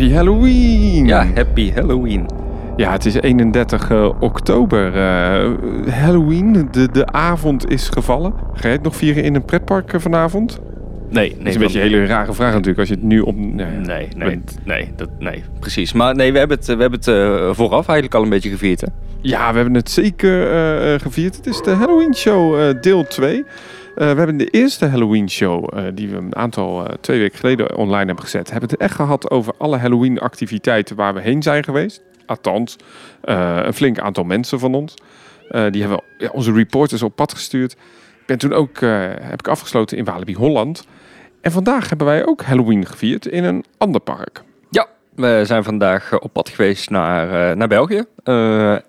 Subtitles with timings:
[0.00, 1.06] Happy Halloween!
[1.06, 2.26] Ja, happy Halloween.
[2.76, 4.94] Ja, het is 31 eh, oktober.
[4.94, 8.32] eh, Halloween, de, de avond is gevallen.
[8.54, 10.60] Ga je het nog vieren in een pretpark eh, vanavond?
[11.10, 11.48] Nee, dat nee.
[11.48, 13.36] is een beetje een hele rare vraag natuurlijk, als je het nu op...
[13.36, 15.92] Nee, Nee, nee, nee, dat, nee, precies.
[15.92, 18.86] Maar nee, we hebben het, we hebben het vooraf eigenlijk al een beetje gevierd, hè?
[19.20, 21.36] Ja, we hebben het zeker gevierd.
[21.36, 23.44] Het is de Halloween Show deel 2.
[24.00, 27.38] Eh, we hebben de eerste Halloween Show, eh, die we een aantal, eh, twee weken
[27.38, 31.42] geleden online hebben gezet, hebben het echt gehad over alle Halloween activiteiten waar we heen
[31.42, 32.02] zijn geweest.
[32.26, 32.76] Althans,
[33.20, 34.94] een flink aantal mensen van ons.
[35.70, 37.72] Die hebben onze reporters op pad gestuurd.
[37.72, 38.80] Ik ben toen ook,
[39.20, 40.86] heb ik afgesloten in Walibi Holland.
[41.40, 44.42] En vandaag hebben wij ook Halloween gevierd in een ander park.
[44.70, 48.04] Ja, we zijn vandaag op pad geweest naar, naar België.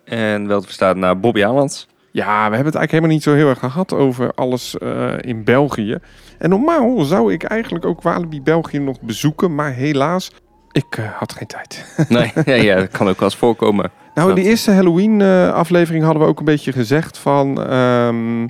[0.03, 1.87] En wel te verstaan naar Bobby Alands.
[2.11, 5.43] Ja, we hebben het eigenlijk helemaal niet zo heel erg gehad over alles eh, in
[5.43, 5.97] België.
[6.37, 10.31] En normaal zou ik eigenlijk ook Walibi België nog bezoeken, maar helaas,
[10.71, 11.85] ik eh, had geen tijd.
[12.09, 13.91] Nee, ja, ja, dat kan ook wel eens voorkomen.
[14.13, 17.63] Nou, in de eerste Halloween-aflevering hadden we ook een beetje gezegd van...
[17.63, 18.41] ehm,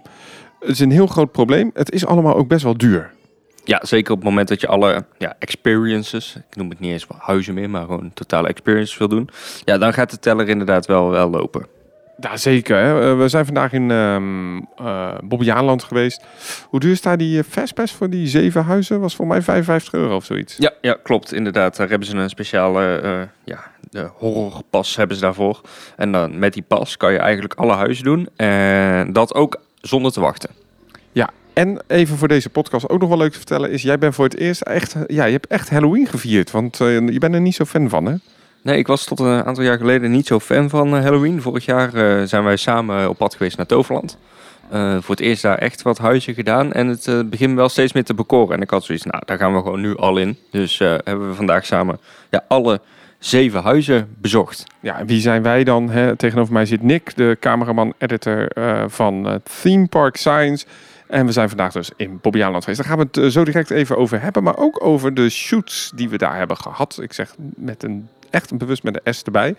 [0.59, 1.71] het is een heel groot probleem.
[1.73, 3.11] Het is allemaal ook best wel duur.
[3.63, 7.07] Ja, zeker op het moment dat je alle ja, experiences, ik noem het niet eens
[7.17, 9.29] huizen meer, maar gewoon totale experiences wil doen.
[9.63, 11.65] Ja, dan gaat de teller inderdaad wel, wel lopen.
[12.21, 12.77] Ja, zeker.
[12.77, 13.11] Hè?
[13.11, 16.25] Eh, we zijn vandaag in eh Bobbejaanland geweest.
[16.69, 18.99] Hoe duur staat die eh, Fastpass voor die zeven huizen?
[18.99, 20.55] Was voor mij 55 euro of zoiets.
[20.57, 21.33] Ja, ja, klopt.
[21.33, 25.61] Inderdaad, daar hebben ze een speciale eh, ja, de horrorpas hebben ze daarvoor.
[25.95, 28.29] En dan met die pas kan je eigenlijk alle huizen doen.
[28.35, 30.49] En dat ook zonder te wachten.
[31.53, 33.81] En even voor deze podcast ook nog wel leuk te vertellen is...
[33.81, 34.95] jij bent voor het eerst echt...
[35.07, 36.51] Ja, je hebt echt Halloween gevierd.
[36.51, 38.15] Want eh, je bent er niet zo fan van, hè?
[38.63, 41.41] Nee, ik was tot een aantal jaar geleden niet zo fan van eh, Halloween.
[41.41, 44.17] Vorig jaar eh, zijn wij samen op pad geweest naar Toverland.
[44.69, 46.73] Eh, voor het eerst daar echt wat huizen gedaan.
[46.73, 48.55] En het eh, begint wel steeds meer te bekoren.
[48.55, 50.37] En ik had zoiets, nou, daar gaan we gewoon nu al in.
[50.51, 52.81] Dus hebben we vandaag samen ja, alle
[53.19, 54.63] zeven huizen bezocht.
[54.79, 55.89] Ja, wie zijn wij dan?
[55.89, 56.15] Hè?
[56.15, 58.47] Tegenover mij zit Nick, de cameraman-editor
[58.87, 60.65] van Theme Park Science.
[61.07, 62.81] En we zijn vandaag dus in Bobbejaanland geweest.
[62.81, 64.43] Daar gaan we het zo direct even over hebben.
[64.43, 66.99] Maar ook over de shoots die we daar hebben gehad.
[67.01, 69.55] Ik zeg met een, echt een bewust met een S erbij.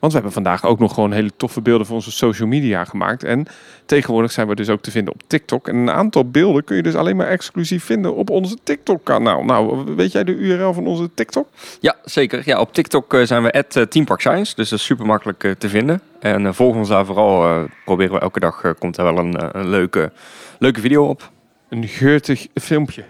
[0.00, 3.24] Want we hebben vandaag ook nog gewoon hele toffe beelden voor onze social media gemaakt.
[3.24, 3.46] En
[3.86, 5.68] tegenwoordig zijn we dus ook te vinden op TikTok.
[5.68, 9.44] En een aantal beelden kun je dus alleen maar exclusief vinden op onze TikTok-kanaal.
[9.44, 11.48] Nou, weet jij de URL van onze TikTok?
[11.80, 12.42] Ja, zeker.
[12.44, 14.54] Ja, op TikTok eh, zijn we at eh, Team Park Science.
[14.54, 16.00] Dus dat is super makkelijk eh, te vinden.
[16.20, 17.68] En volg ons daar vooral.
[17.84, 20.12] proberen we elke dag, komt daar wel een, een leuke,
[20.58, 21.30] leuke video op.
[21.68, 23.04] Een geurtig filmpje.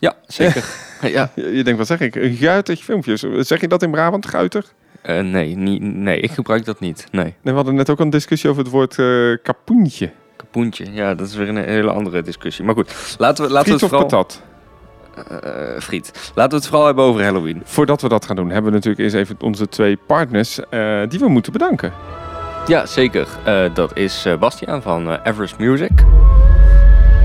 [0.00, 0.64] Ja, zeker.
[1.16, 1.30] ja.
[1.34, 2.14] Je denkt, wat zeg ik?
[2.14, 3.16] Een guitig filmpje.
[3.44, 4.74] Zeg je dat in Brabant, guitig?
[5.02, 7.06] Eh, nee, niet, nee, ik gebruik dat niet.
[7.10, 7.24] Nee.
[7.24, 10.10] Nee, we hadden net ook een discussie over het woord eh kapoentje.
[10.36, 12.64] Kapoentje, ja, dat is weer een hele andere discussie.
[12.64, 14.08] Maar goed, laten we, laten we het of vooral...
[14.08, 14.42] patat?
[15.28, 16.32] Eh, friet.
[16.34, 17.62] Laten we het vooral hebben over Halloween.
[17.64, 21.18] Voordat we dat gaan doen, hebben we natuurlijk eerst even onze twee partners eh, die
[21.18, 21.92] we moeten bedanken.
[22.66, 23.28] Ja, zeker.
[23.44, 25.90] Eh, dat is eh, Bastiaan van eh, Everest Music.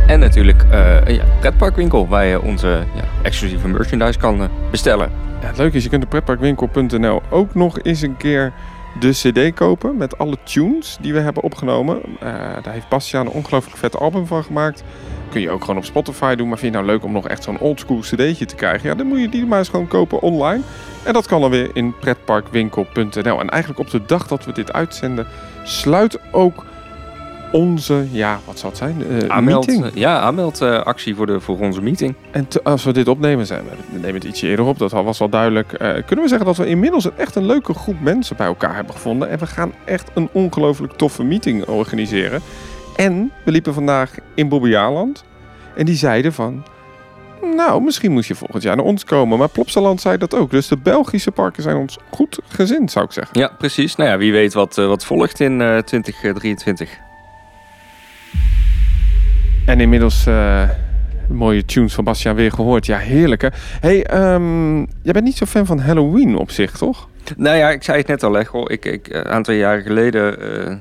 [0.08, 5.12] En natuurlijk eh, een ja, pretparkwinkel waar je onze ja, exclusieve merchandise kan eh, bestellen.
[5.42, 8.54] Ja, het leuke is, je kunt op pretparkwinkel.nl ook nog eens een keer
[9.00, 12.02] de cd kopen met alle tunes die we hebben opgenomen.
[12.20, 12.30] Eh,
[12.64, 14.84] daar heeft Bastiaan een ongelooflijk vet album van gemaakt.
[15.30, 17.44] Kun je ook gewoon op Spotify doen, maar vind je nou leuk om nog echt
[17.44, 18.90] zo'n oldschool cd'tje te krijgen?
[18.90, 20.62] Ja, dan moet je die maar eens gewoon kopen online.
[21.04, 23.40] En dat kan dan weer in pretparkwinkel.nl.
[23.40, 25.28] En eigenlijk op de dag dat we dit uitzenden,
[25.64, 26.66] sluit ook
[27.60, 28.96] onze, ja, wat zal het zijn?
[29.22, 29.86] Eh, Aanmeld, meeting.
[29.86, 32.14] eh, ja, aanmeldactie voor, de, voor onze meeting.
[32.32, 34.92] En te- als we dit opnemen, zijn we, we nemen het ietsje eerder op, dat
[34.92, 35.74] was al duidelijk.
[35.74, 38.76] eh, kunnen we zeggen dat we inmiddels een, echt een leuke groep mensen bij elkaar
[38.76, 39.30] hebben gevonden.
[39.30, 42.42] En we gaan echt een ongelooflijk toffe meeting organiseren.
[42.96, 45.24] En we liepen vandaag in Bobbejaanland.
[45.76, 46.64] En die zeiden van,
[47.56, 49.38] nou, misschien moet je volgend jaar naar ons komen.
[49.38, 50.52] Maar Plopsaland zei dat ook.
[50.52, 53.40] Dus de Belgische parken zijn ons goed gezind, zou ik zeggen.
[53.40, 53.96] Ja, precies.
[53.96, 56.90] Nou ja, wie weet wat, eh, wat volgt in eh 2023.
[59.66, 60.70] En inmiddels eh,
[61.30, 62.86] mooie tunes van Bastiaan weer gehoord.
[62.86, 63.48] Ja, heerlijk hè.
[63.80, 67.10] hey, ehm, jij bent niet zo fan van Halloween op zich, toch?
[67.38, 69.84] Nou ja, ik zei het net al, hè, goh, ik, ik, eh, een aantal jaren
[69.84, 70.76] geleden, eh,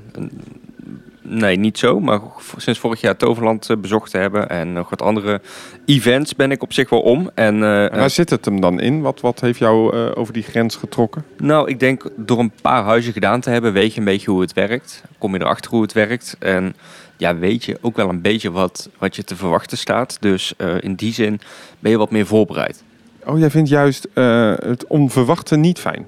[1.22, 2.20] nee, niet zo, maar
[2.56, 5.40] sinds vorig jaar Toverland bezocht te hebben en nog wat andere
[5.86, 7.30] events ben ik op zich wel om.
[7.34, 9.00] En, En waar zit het hem dan in?
[9.00, 11.24] Wat, wat heeft jou over die grens getrokken?
[11.36, 14.40] nou, ik denk door een paar huizen gedaan te hebben, weet je een beetje hoe
[14.40, 15.02] het werkt.
[15.18, 16.74] Kom je erachter hoe het werkt en
[17.16, 20.16] ja, weet je ook wel een beetje wat, wat je te verwachten staat.
[20.20, 21.40] Dus eh, in die zin
[21.78, 22.82] ben je wat meer voorbereid.
[23.26, 26.06] Oh, jij vindt juist eh, het onverwachte niet fijn.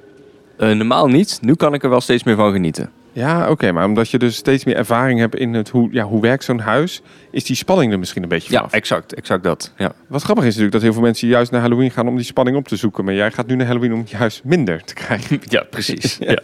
[0.57, 2.91] Eh, normaal niet, nu kan ik er wel steeds meer van genieten.
[3.13, 6.21] Ja, oké, maar omdat je dus steeds meer ervaring hebt in het hoe, ja, hoe
[6.21, 8.73] werkt zo'n huis, is die spanning er misschien een beetje Ja, vanaf.
[8.73, 9.73] exact, exact dat.
[9.77, 9.93] Ja.
[10.09, 12.57] Wat grappig is natuurlijk dat heel veel mensen juist naar Halloween gaan om die spanning
[12.57, 15.41] op te zoeken, maar jij gaat nu naar Halloween om juist minder te krijgen.
[15.49, 16.17] ja, precies.
[16.37, 16.43] ja.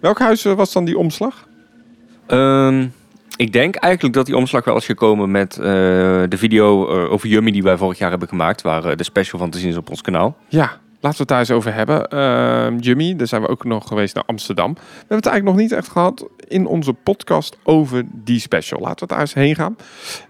[0.00, 1.48] Welk huis was dan die omslag?
[2.26, 2.86] Ehm,
[3.38, 5.64] ik denk eigenlijk dat die omslag wel is gekomen met eh,
[6.28, 9.38] de video eh, over Yummy die wij vorig jaar hebben gemaakt, waar eh, de special
[9.38, 10.36] van te zien is op ons kanaal.
[10.48, 12.08] Ja, laten we het daar eens over hebben.
[12.08, 14.74] Ehm Jimmy, daar zijn we ook nog geweest naar Amsterdam.
[14.74, 18.80] We hebben het eigenlijk nog niet echt gehad in onze podcast over die special.
[18.80, 19.76] Laten we daar eens heen gaan.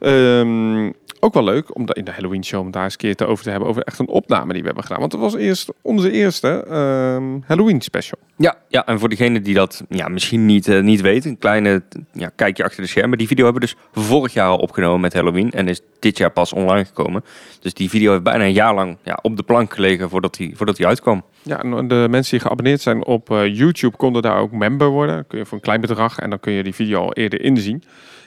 [0.01, 3.27] Ehm, ook wel leuk om in de Halloween show om daar eens een keer te
[3.27, 5.01] over te hebben over echt een opname die we hebben gedaan.
[5.01, 8.19] Want het was eerst onze eerste ehm, Halloween special.
[8.37, 11.83] Ja, ja, en voor degene die dat ja, misschien niet, eh, niet weet, een kleine
[12.13, 13.19] ja, kijkje achter de schermen.
[13.19, 16.31] Die video hebben we dus vorig jaar al opgenomen met Halloween en is dit jaar
[16.31, 17.25] pas online gekomen.
[17.61, 20.57] Dus die video heeft bijna een jaar lang ja, op de plank gelegen voordat die,
[20.57, 21.23] voordat die uitkwam.
[21.43, 25.27] Ja, en de mensen die geabonneerd zijn op eh, YouTube konden daar ook member worden.
[25.27, 27.83] Kun je voor een klein bedrag en dan kun je die video al eerder inzien.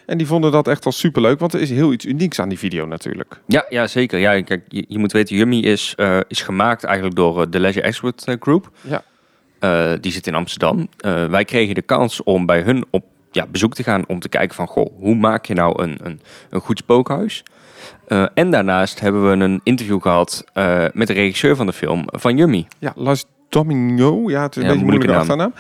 [0.05, 2.59] En die vonden dat echt wel superleuk, want er is heel iets unieks aan die
[2.59, 3.41] video natuurlijk.
[3.47, 4.19] Ja, ja zeker.
[4.19, 7.59] Ja, kijk, je, je moet weten, Yummy is, eh, is gemaakt eigenlijk door eh, de
[7.59, 8.71] Leisure Expert eh, Group.
[8.81, 9.03] Ja.
[10.01, 10.87] Die zit in Amsterdam.
[11.29, 14.55] Wij kregen de kans om bij hun op ja, bezoek te gaan om te kijken
[14.55, 17.43] van, goh, hoe maak je nou een, een, een goed spookhuis?
[18.33, 22.37] En daarnaast hebben we een interview gehad eh, met de regisseur van de film, van
[22.37, 22.67] Yummy.
[22.79, 24.29] Ja, Lars Domino.
[24.29, 25.51] Ja, het is een Ja, beetje een moeilijke moeilijke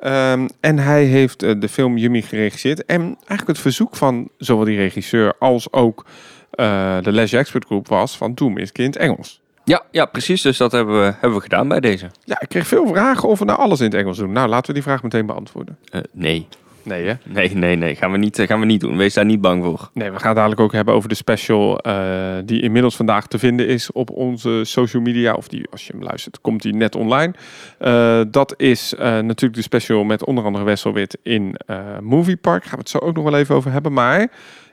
[0.00, 2.84] Ehm, en hij heeft eh, de film Yummy geregisseerd.
[2.84, 6.06] En eigenlijk het verzoek van zowel die regisseur als ook
[6.50, 9.40] eh, de Leisure Expert Group was van doe eens in het Engels.
[9.64, 10.42] Ja, ja, precies.
[10.42, 12.10] Dus dat hebben we, hebben we gedaan bij deze.
[12.24, 14.32] Ja, ik kreeg veel vragen of we nou alles in het Engels doen.
[14.32, 15.78] Nou, laten we die vraag meteen beantwoorden.
[15.90, 16.48] Eh, nee.
[16.90, 17.14] Nee, hè?
[17.24, 17.94] Nee, nee, nee.
[17.94, 18.96] Gaan we, niet, eh, gaan we niet doen.
[18.96, 19.90] Wees daar niet bang voor.
[19.94, 23.38] Nee, we gaan het dadelijk ook hebben over de special eh, die inmiddels vandaag te
[23.38, 25.34] vinden is op onze social media.
[25.34, 27.34] Of die, als je hem luistert, komt die net online.
[27.78, 31.56] Eh, dat is natuurlijk de special met onder andere Wesselwit in
[32.00, 32.62] Movie Park.
[32.62, 33.92] Gaan we het zo ook nog wel even over hebben.
[33.92, 34.28] Maar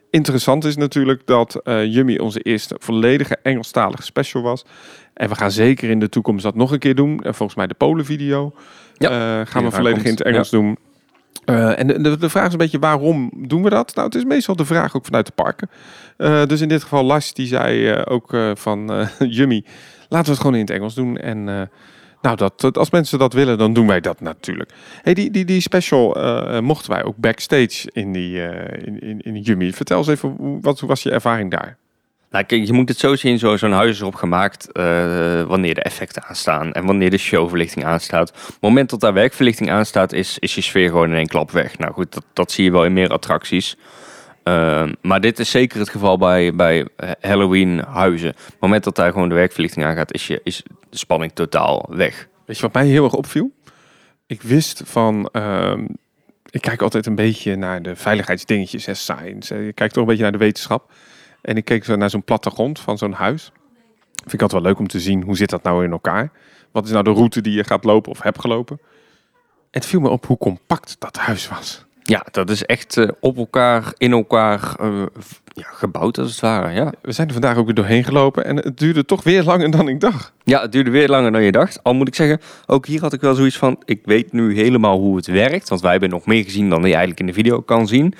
[0.10, 4.66] interessant is natuurlijk dat Yummy onze eerste volledige Engelstalige special was.
[5.14, 7.20] En we gaan zeker in de toekomst dat nog een keer doen.
[7.24, 8.54] En volgens mij de Polen video
[8.94, 10.78] Ja, gaan we volledig in het Engels doen.
[11.48, 13.96] Eh, en de, de, vraag is een beetje waarom doen we dat?
[13.96, 15.70] Nou, het is meestal de vraag ook vanuit de parken.
[16.18, 19.08] Eh, dus in dit geval Lars, die zei eh, ook van
[19.38, 19.64] Yummy,
[20.10, 21.18] laten we het gewoon in het Engels doen.
[21.18, 21.44] En
[22.22, 24.72] nou, dat, als mensen dat willen, dan doen wij dat natuurlijk.
[25.02, 26.18] Hey, die, die, die special
[26.62, 28.42] mochten wij ook backstage in die
[28.86, 29.74] in, in, in Yummy.
[29.74, 31.78] Vertel eens even, wat was je ervaring daar?
[32.30, 34.84] Nou, kijk, je moet het zo zien, zo- zo'n huis is erop gemaakt eh,
[35.44, 38.30] wanneer de effecten aanstaan en wanneer de showverlichting aanstaat.
[38.32, 41.52] Op het moment dat daar werkverlichting aanstaat, is, is je sfeer gewoon in één klap
[41.52, 41.78] weg.
[41.78, 43.78] Nou goed, dat, dat zie je wel in meer attracties.
[44.44, 48.28] Ehm, maar dit is zeker het geval bij, bij eh, Halloween huizen.
[48.46, 52.28] Het moment dat daar gewoon de werkverlichting aangaat, is, je, is de spanning totaal weg.
[52.46, 53.52] Weet je wat mij heel erg opviel?
[54.28, 55.30] Ik wist van.
[55.32, 55.86] ehm,
[56.50, 59.54] ik kijk altijd een beetje naar de veiligheidsdingetjes, hè, science.
[59.54, 59.60] hè.
[59.60, 60.92] Je kijkt toch een beetje naar de wetenschap.
[61.42, 63.52] En ik keek zo naar zo'n plattegrond van zo'n huis.
[64.14, 66.32] Vind ik altijd wel leuk om te zien hoe zit dat nou in elkaar.
[66.72, 68.80] Wat is nou de route die je gaat lopen of hebt gelopen?
[69.72, 71.86] Het viel me op hoe compact dat huis was.
[72.08, 75.02] Ja, dat is echt eh, op elkaar, in elkaar eh,
[75.46, 76.74] ja, gebouwd als het ware.
[76.74, 76.92] Ja.
[77.02, 79.88] We zijn er vandaag ook weer doorheen gelopen en het duurde toch weer langer dan
[79.88, 80.34] ik dacht.
[80.44, 81.84] Ja, het duurde weer langer dan je dacht.
[81.84, 83.82] Al moet ik zeggen, ook hier had ik wel zoiets van...
[83.86, 85.70] ik weet nu helemaal hoe het werkt.
[85.70, 88.14] Want wij hebben nog meer gezien dan je eigenlijk in de video kan zien.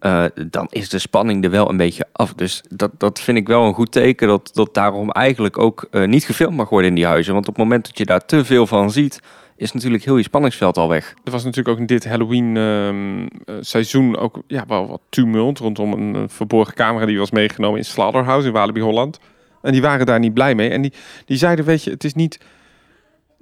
[0.00, 2.34] Eh, dan is de spanning er wel een beetje af.
[2.34, 4.28] Dus dat, dat vind ik wel een goed teken...
[4.28, 7.32] dat, dat daarom eigenlijk ook eh, niet gefilmd mag worden in die huizen.
[7.32, 9.20] Want op het moment dat je daar te veel van ziet...
[9.56, 11.14] is natuurlijk heel je spanningsveld al weg.
[11.24, 13.26] Er was natuurlijk ook in dit Halloween ehm,
[13.72, 18.46] eh, ook ja, wel wat tumult rondom een, verborgen camera die was meegenomen in Slaughterhouse
[18.46, 19.18] in Walibi Holland.
[19.62, 20.70] En die waren daar niet blij mee.
[20.70, 20.92] En die,
[21.24, 22.40] die zeiden, weet je, het is niet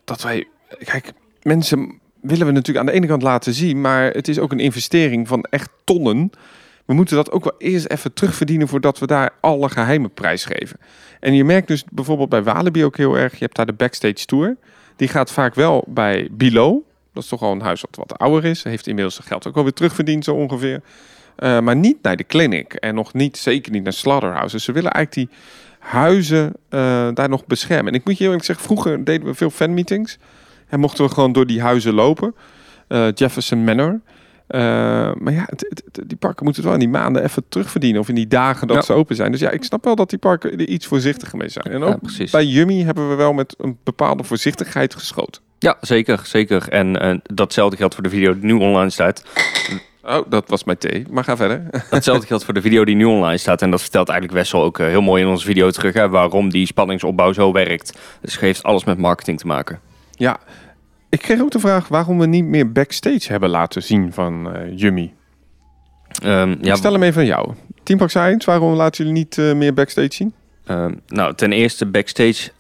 [0.05, 0.49] dat wij...
[0.85, 1.12] Kijk,
[1.43, 4.60] mensen willen we natuurlijk aan de ene kant laten zien, maar het is ook een
[4.60, 6.30] investering van echt tonnen.
[6.84, 10.78] We moeten dat ook wel eerst even terugverdienen voordat we daar alle geheime prijs geven.
[11.20, 14.25] En je merkt dus bijvoorbeeld bij Walibi ook heel erg, je hebt daar de backstage
[14.25, 14.56] tour.
[14.96, 16.80] Die gaat vaak wel bij Below.
[17.12, 18.62] Dat is toch al een huis wat wat ouder is.
[18.62, 20.82] Heeft inmiddels zijn geld ook alweer terugverdiend zo ongeveer.
[21.37, 22.75] Eh, maar niet naar de clinic.
[22.75, 24.54] En nog niet, zeker niet naar Slaughterhouse.
[24.54, 25.38] Dus ze willen eigenlijk die
[25.78, 27.92] huizen eh, daar nog beschermen.
[27.92, 30.18] En ik moet je heel eerlijk zeggen, vroeger deden we veel fanmeetings.
[30.68, 32.34] En mochten we gewoon door die huizen lopen.
[32.88, 34.00] Eh, Jefferson Manor.
[34.46, 34.60] Eh,
[35.18, 38.00] maar ja, het, het- het- die parken moeten het wel in die maanden even terugverdienen.
[38.00, 38.82] Of in die dagen dat Ja.
[38.82, 39.30] ze open zijn.
[39.30, 41.66] Dus ja, ik snap wel dat die parken er iets voorzichtiger mee zijn.
[41.66, 41.98] En ook
[42.30, 45.42] bij Yummy hebben we wel met een bepaalde voorzichtigheid geschoten.
[45.58, 46.68] Ja, zeker, zeker.
[46.68, 49.25] En eh, datzelfde geldt voor de video die nu online staat.
[50.02, 51.06] Oh, dat was mijn thee.
[51.10, 51.62] Maar ga verder.
[51.90, 53.62] Hetzelfde geldt voor de video die nu online staat.
[53.62, 55.94] En dat vertelt eigenlijk Wessel ook heel mooi in onze video terug.
[55.94, 57.98] Hè, waarom die spanningsopbouw zo werkt.
[58.20, 59.80] Dus het heeft alles met marketing te maken.
[60.18, 60.38] Ja,
[61.10, 64.78] Ik kreeg ook de vraag waarom we niet meer backstage hebben laten zien van eh
[64.78, 65.12] Yummy.
[66.22, 67.54] Ehm, ja, stel hem even aan jou.
[67.82, 70.32] Team Park Science, waarom laten jullie niet eh, meer backstage zien?
[70.66, 72.50] Ehm, nou, ten eerste backstage.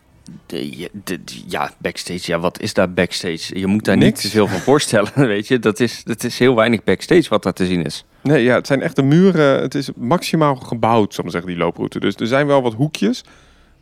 [0.46, 2.20] De, je- de- de- ja, backstage.
[2.32, 3.58] Ja, wat is daar backstage?
[3.58, 4.20] Je moet daar niet Niks.
[4.20, 5.58] te veel van voorstellen, weet je.
[5.58, 8.04] Dat is, dat is heel weinig backstage wat daar te zien is.
[8.22, 9.60] Nee, ja, het zijn echt de muren.
[9.60, 12.00] Het is maximaal gebouwd, zal ik zeggen, die looproute.
[12.00, 13.24] Dus er zijn wel wat hoekjes.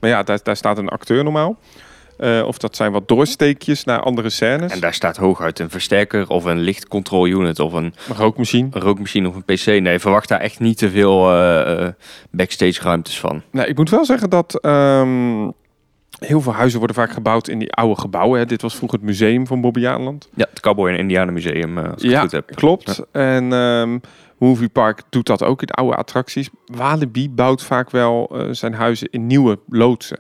[0.01, 1.59] Maar ja, daar, daar staat een acteur normaal.
[2.19, 4.73] Eh, of dat zijn wat doorsteekjes naar andere scènes.
[4.73, 8.69] En daar staat hooguit een versterker of een lichtcontrol unit of een, Een rookmachine.
[8.71, 9.67] een rookmachine of een PC.
[9.83, 11.89] Nee, verwacht daar echt niet te veel eh,
[12.31, 13.43] backstage ruimtes van.
[13.51, 15.51] Nou, ik moet wel zeggen dat ehm,
[16.19, 18.39] heel veel huizen worden vaak gebouwd in die oude gebouwen.
[18.39, 18.47] Hè.
[18.47, 20.29] Dit was vroeger het museum van Bobbejaanland.
[20.35, 22.55] Ja, het Cowboy en Indianen Museum, als ik Ja, het goed heb.
[22.55, 23.03] klopt.
[23.13, 23.99] En ehm
[24.39, 26.49] Movie Park doet dat ook in oude attracties.
[26.67, 30.19] Walibi bouwt vaak wel zijn huizen in nieuwe loodsen.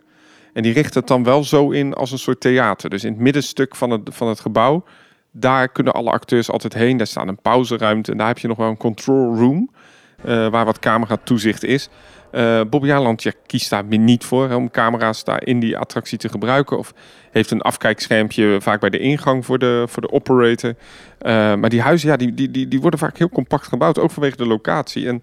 [0.56, 2.90] En die richten het dan wel zo in als een soort theater.
[2.90, 4.84] Dus in het middenstuk van het, van het gebouw,
[5.30, 6.96] daar kunnen alle acteurs altijd heen.
[6.96, 9.70] Daar staat een pauzeruimte en daar heb je nog wel een control room,
[10.24, 11.88] eh, waar wat camera toezicht is.
[12.30, 16.28] Eh Bobby Aland ja, kiest daar niet voor om camera's daar in die attractie te
[16.28, 16.78] gebruiken.
[16.78, 16.94] Of
[17.30, 20.74] heeft een afkijkschermpje vaak bij de ingang voor de, voor de operator.
[21.18, 24.10] Eh, maar die huizen, ja, die, die, die, die worden vaak heel compact gebouwd, ook
[24.10, 25.08] vanwege de locatie.
[25.08, 25.22] En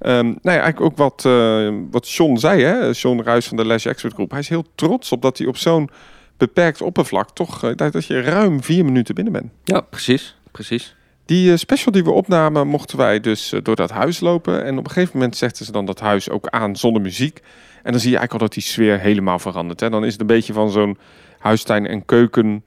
[0.00, 2.94] ehm, nou ja, eigenlijk ook wat, eh wat Sean zei, hè?
[2.94, 4.30] Sean Ruijs van de Leisure Expert Groep.
[4.30, 5.90] Hij is heel trots op dat hij op zo'n
[6.36, 9.52] beperkt oppervlak toch, eh, dat je ruim vier minuten binnen bent.
[9.64, 10.36] Ja, precies.
[10.50, 10.94] Precies.
[11.24, 14.64] Die eh, special die we opnamen, mochten wij dus door dat huis lopen.
[14.64, 17.40] En op een gegeven moment zetten ze dan dat huis ook aan zonder muziek.
[17.82, 19.80] En dan zie je eigenlijk al dat die sfeer helemaal verandert.
[19.80, 19.90] Hè?
[19.90, 20.98] Dan is het een beetje van zo'n
[21.38, 22.62] huistuin- en keuken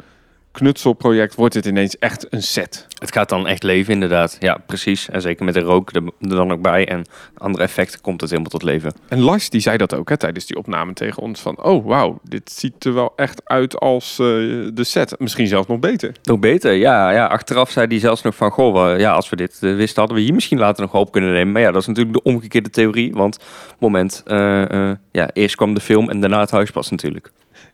[0.53, 1.35] knutselproject.
[1.35, 2.87] Wordt het ineens echt een set.
[2.99, 4.37] Het gaat dan echt leven, inderdaad.
[4.39, 5.09] Ja, precies.
[5.09, 6.87] En zeker met de rook er, dan ook bij.
[6.87, 7.05] En
[7.37, 8.93] andere effecten komt het helemaal tot leven.
[9.07, 11.41] En Lars die zei dat ook hè, tijdens die opname tegen ons.
[11.41, 14.25] Van, oh wauw, dit ziet er wel echt uit als eh,
[14.73, 15.19] de set.
[15.19, 16.11] Misschien zelfs nog beter.
[16.23, 17.25] Nog beter, ja, ja.
[17.25, 18.51] Achteraf zei hij zelfs nog van...
[18.51, 21.31] Goh, ja, als we dit eh, wisten, hadden we hier misschien later nog op kunnen
[21.31, 21.53] nemen.
[21.53, 23.11] Maar ja, dat is natuurlijk de omgekeerde theorie.
[23.13, 23.37] Want
[23.79, 24.23] moment...
[24.25, 27.31] eh, ja, eerst kwam de film en daarna het huis pas natuurlijk.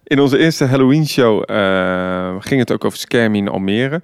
[0.10, 4.01] In onze eerste Halloween show eh, ging het ook over Scam in Almere.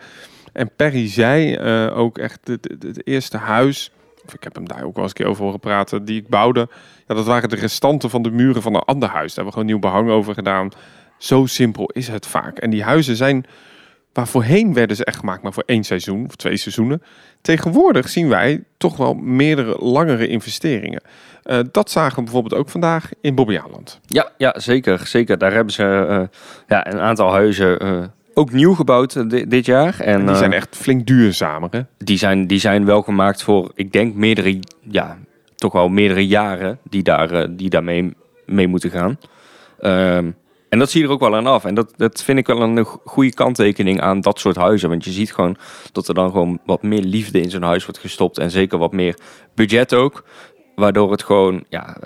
[0.53, 3.91] En Perry zei eh, ook echt het eerste huis,
[4.25, 6.27] of ik heb hem daar ook wel eens een keer over horen praten, die ik
[6.27, 6.67] bouwde.
[7.07, 9.33] Ja, dat waren de restanten van de muren van een ander huis.
[9.33, 10.69] Daar hebben we gewoon nieuw behang over gedaan.
[11.17, 12.57] Zo simpel is het vaak.
[12.57, 13.45] En die huizen zijn,
[14.15, 17.01] waar voorheen werden ze echt gemaakt, maar voor één seizoen of twee seizoenen.
[17.41, 21.01] Tegenwoordig zien wij toch wel meerdere langere investeringen.
[21.43, 23.99] Eh, dat zagen we bijvoorbeeld ook vandaag in Bobbejaanland.
[24.05, 25.37] Ja, ja zeker, zeker.
[25.37, 28.03] Daar hebben ze eh, ja, een aantal huizen eh,
[28.33, 29.99] ook nieuw gebouwd di- dit jaar.
[29.99, 31.81] En, En die zijn echt flink duurzamer, hè?
[31.97, 35.17] die, zijn, die zijn wel gemaakt voor, ik denk, meerdere, ja,
[35.55, 38.13] toch wel meerdere jaren die, daar, die daarmee
[38.45, 39.17] mee moeten gaan.
[39.79, 40.31] Ehm,
[40.75, 41.65] en dat zie je er ook wel aan af.
[41.65, 44.89] En dat, dat vind ik wel een go- goede kanttekening aan dat soort huizen.
[44.89, 45.57] Want je ziet gewoon
[45.91, 48.37] dat er dan gewoon wat meer liefde in zo'n huis wordt gestopt.
[48.37, 49.17] En zeker wat meer
[49.53, 50.23] budget ook.
[50.75, 51.97] Waardoor het gewoon, ja,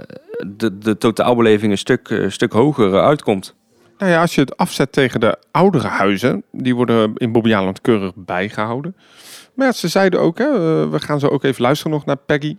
[0.48, 3.56] de, de totaalbeleving een stuk, eh, stuk hoger eh, uitkomt.
[3.98, 8.12] Nou ja, als je het afzet tegen de oudere huizen, die worden in Bobbejaanland keurig
[8.16, 8.96] bijgehouden.
[9.54, 12.58] Maar ze zeiden ook, hè, eh, we gaan zo ook even luisteren nog naar Peggy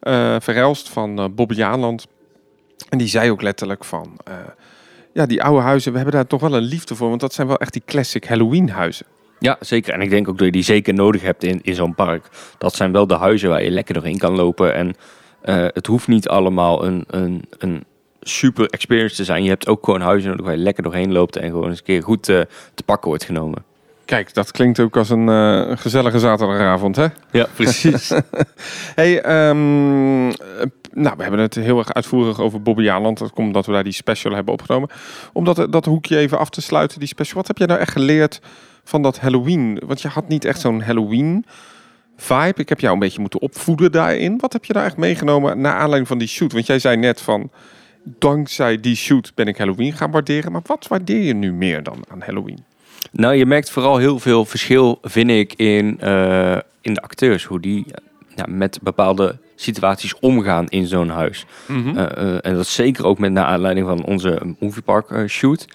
[0.00, 1.98] eh Verhelst van uh.
[2.88, 4.16] En die zei ook letterlijk van,
[5.14, 7.46] ja, die oude huizen, we hebben daar toch wel een liefde voor, want dat zijn
[7.46, 9.06] wel echt die classic Halloween huizen.
[9.38, 9.92] Ja, zeker.
[9.92, 12.28] En ik denk ook dat je die zeker nodig hebt in, in zo'n park.
[12.58, 14.74] Dat zijn wel de huizen waar je lekker doorheen kan lopen.
[14.74, 14.94] En
[15.40, 17.84] eh, het hoeft niet allemaal een, een, een
[18.20, 19.42] super experience te zijn.
[19.42, 22.02] Je hebt ook gewoon huizen waar je lekker doorheen loopt en gewoon eens een keer
[22.02, 22.40] goed eh,
[22.74, 23.64] te pakken wordt genomen.
[24.04, 27.06] Kijk, dat klinkt ook als een eh, gezellige zaterdagavond, hè?
[27.30, 28.12] Ja, precies.
[28.94, 30.34] Hey, ehm, eh,
[30.92, 33.18] nou, we hebben het heel erg uitvoerig over Bobbejaanland.
[33.18, 34.88] Dat komt omdat we daar die special hebben opgenomen.
[35.32, 37.36] Om dat, dat hoekje even af te sluiten, die special.
[37.36, 38.40] Wat heb jij nou echt geleerd
[38.84, 39.82] van dat Halloween?
[39.86, 41.46] Want je had niet echt zo'n Halloween
[42.16, 42.60] vibe.
[42.60, 44.38] Ik heb jou een beetje moeten opvoeden daarin.
[44.38, 46.52] Wat heb je daar echt meegenomen naar aanleiding van die shoot?
[46.52, 47.50] Want jij zei net van,
[48.04, 50.52] dankzij die shoot ben ik Halloween gaan waarderen.
[50.52, 52.73] Maar wat waardeer je nu meer dan aan Halloween?
[53.16, 57.44] Nou, je merkt vooral heel veel verschil, vind ik, in, eh, in de acteurs.
[57.44, 57.86] Hoe die
[58.36, 61.46] ja, met bepaalde situaties omgaan in zo'n huis.
[61.66, 61.96] Mhm.
[61.96, 65.66] Eh, eh, en dat zeker ook met naar aanleiding van onze moviepark shoot.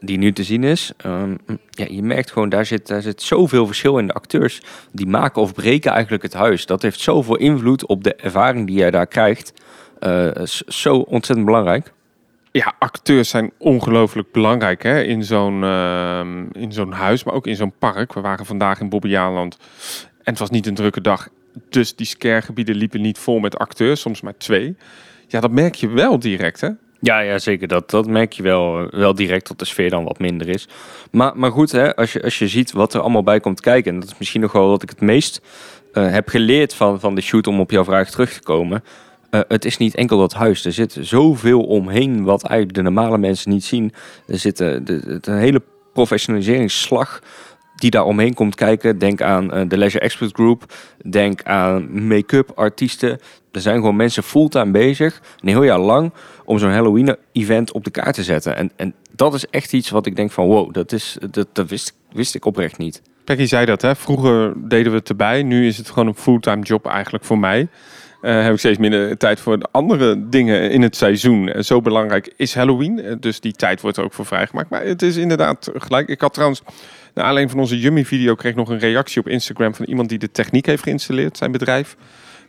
[0.00, 0.92] die nu te zien is.
[0.96, 1.34] Ehm,
[1.70, 4.60] ja, je merkt gewoon, daar zit, daar zit zoveel verschil in de acteurs.
[4.92, 6.66] Die maken of breken eigenlijk het huis.
[6.66, 9.52] Dat heeft zoveel invloed op de ervaring die jij daar krijgt.
[10.34, 11.92] Is zo ontzettend belangrijk.
[12.56, 15.02] Ja, acteurs zijn ongelooflijk belangrijk hè?
[15.02, 18.12] In, zo'n, ehm, in zo'n huis, maar ook in zo'n park.
[18.12, 19.56] We waren vandaag in Bobbejaanland
[20.22, 21.28] en het was niet een drukke dag.
[21.68, 24.76] Dus die scaregebieden liepen niet vol met acteurs, soms maar twee.
[25.26, 26.68] Ja, dat merk je wel direct, hè?
[27.00, 27.68] Ja, ja zeker.
[27.68, 30.68] Dat, dat merk je wel, wel direct dat de sfeer dan wat minder is.
[31.10, 33.92] Maar, maar goed, hè, als, je, als je ziet wat er allemaal bij komt kijken...
[33.92, 35.40] en dat is misschien nog wel wat ik het meest
[35.92, 37.46] uh, heb geleerd van, van de shoot...
[37.46, 38.84] om op jouw vraag terug te komen...
[39.36, 40.64] Uh, het is niet enkel dat huis.
[40.64, 43.92] Er zit zoveel omheen wat eigenlijk de normale mensen niet zien.
[44.26, 44.82] Er zit de,
[45.20, 45.62] de, hele
[45.92, 47.22] professionaliseringsslag
[47.74, 48.98] die daar omheen komt kijken.
[48.98, 50.74] Denk aan uh, de Leisure Expert Group.
[51.10, 53.18] Denk aan make-up artiesten.
[53.52, 56.12] Er zijn gewoon mensen fulltime bezig, een heel jaar lang,
[56.44, 58.56] om zo'n Halloween-event op de kaart te zetten.
[58.56, 61.68] En, en dat is echt iets wat ik denk van wow, dat, is, dat, dat
[61.68, 63.02] wist, wist ik oprecht niet.
[63.24, 63.96] Peggy zei dat, hè?
[63.96, 65.42] vroeger deden we het erbij.
[65.42, 67.68] Nu is het gewoon een fulltime job eigenlijk voor mij.
[68.26, 71.48] Uh, heb ik steeds minder tijd voor de andere dingen in het seizoen.
[71.48, 72.98] Uh, zo belangrijk is Halloween.
[72.98, 74.70] Uh, dus die tijd wordt er ook voor vrijgemaakt.
[74.70, 76.08] Maar het is inderdaad gelijk.
[76.08, 76.62] Ik had trouwens,
[77.14, 80.66] aanleiding van onze Yummy-video, kreeg nog een reactie op Instagram van iemand die de techniek
[80.66, 81.96] heeft geïnstalleerd, zijn bedrijf.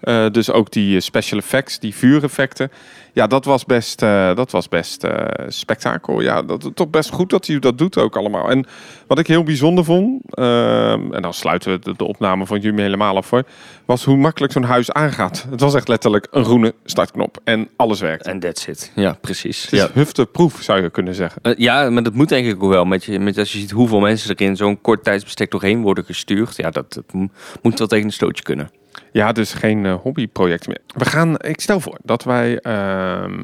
[0.04, 2.72] Uh, dus ook die special effects, die vuureffecten.
[3.13, 5.12] Ja, dat was best, uh, dat was best uh,
[5.48, 6.22] spektakel.
[6.22, 8.50] Ja, dat toch best goed dat hij dat doet ook allemaal.
[8.50, 8.66] En
[9.08, 13.16] wat ik heel bijzonder vond, en dan sluiten we de, de opname van jullie helemaal
[13.16, 13.44] af hoor,
[13.86, 15.46] was hoe makkelijk zo'n huis aangaat.
[15.50, 18.25] Het was echt letterlijk een groene startknop en alles werkt.
[18.25, 18.92] En that's it.
[18.96, 19.62] Ja, precies.
[19.62, 19.89] Het is ja.
[19.94, 21.42] hufteproef, zou je kunnen zeggen.
[21.58, 22.86] ja, maar dat moet denk ik ook wel.
[22.86, 26.04] Met je, met als je ziet hoeveel mensen er in zo'n kort tijdsbestek doorheen worden
[26.04, 26.56] gestuurd.
[26.56, 27.30] Ja, dat, dat
[27.62, 28.70] moet wel tegen een stootje kunnen.
[29.12, 30.82] Ja, dus geen uh, hobbyproject meer.
[30.88, 33.40] We gaan, ik stel voor dat wij uh,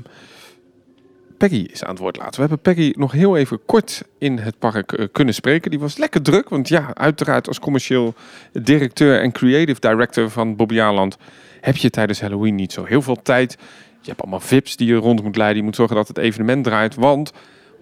[1.38, 2.34] Peggy is aan het woord laten.
[2.34, 5.72] We hebben Peggy nog heel even kort in het park uh, kunnen spreken.
[5.72, 8.14] Die was lekker druk, want ja, uiteraard als commercieel
[8.52, 11.18] directeur en creative director van Bobby Aland
[11.62, 13.58] heb je tijdens Halloween niet zo heel veel tijd.
[14.02, 15.58] Je hebt allemaal VIP's die je rond moet leiden.
[15.58, 17.32] Je moet zorgen dat het evenement draait, want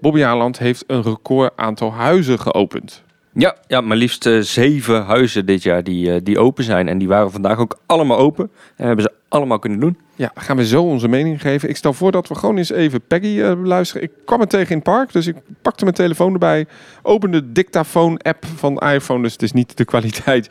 [0.01, 3.03] Bobby Aland heeft een record aantal huizen geopend.
[3.33, 6.87] Ja, ja, maar liefst uh, zeven huizen dit jaar die, uh, die open zijn.
[6.87, 8.51] En die waren vandaag ook allemaal open.
[8.75, 9.97] En hebben ze allemaal kunnen doen.
[10.15, 11.69] Ja, gaan we zo onze mening geven.
[11.69, 14.03] Ik stel voor dat we gewoon eens even Peggy uh, luisteren.
[14.03, 16.65] Ik kwam het tegen in het park, dus ik pakte mijn telefoon erbij.
[17.01, 19.21] Opende de dictafoon-app van iPhone.
[19.21, 20.49] Dus het is niet de kwaliteit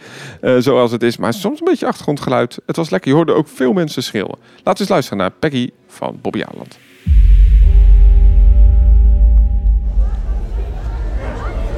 [0.59, 1.17] zoals het is.
[1.17, 2.59] Maar soms een beetje achtergrondgeluid.
[2.67, 3.11] Het was lekker.
[3.11, 4.39] Je hoorde ook veel mensen schreeuwen.
[4.57, 6.79] Laten we eens luisteren naar Peggy van Bobby Aland.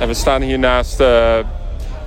[0.03, 1.35] En we staan hier naast uh,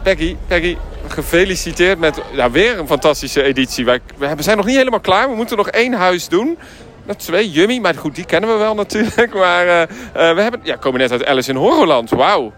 [0.03, 0.35] Peggy.
[0.47, 0.77] Peggy,
[1.07, 3.85] gefeliciteerd met weer een fantastische editie.
[3.85, 5.29] Wij, we zijn nog niet helemaal klaar.
[5.29, 6.57] We moeten nog één huis doen.
[7.05, 9.33] Dat twee, Yummy, maar goed, die kennen we wel natuurlijk.
[9.43, 12.09] Maar uh, uh, we hebben, ja, komen net uit Alice in Horrorland.
[12.09, 12.53] Wauw.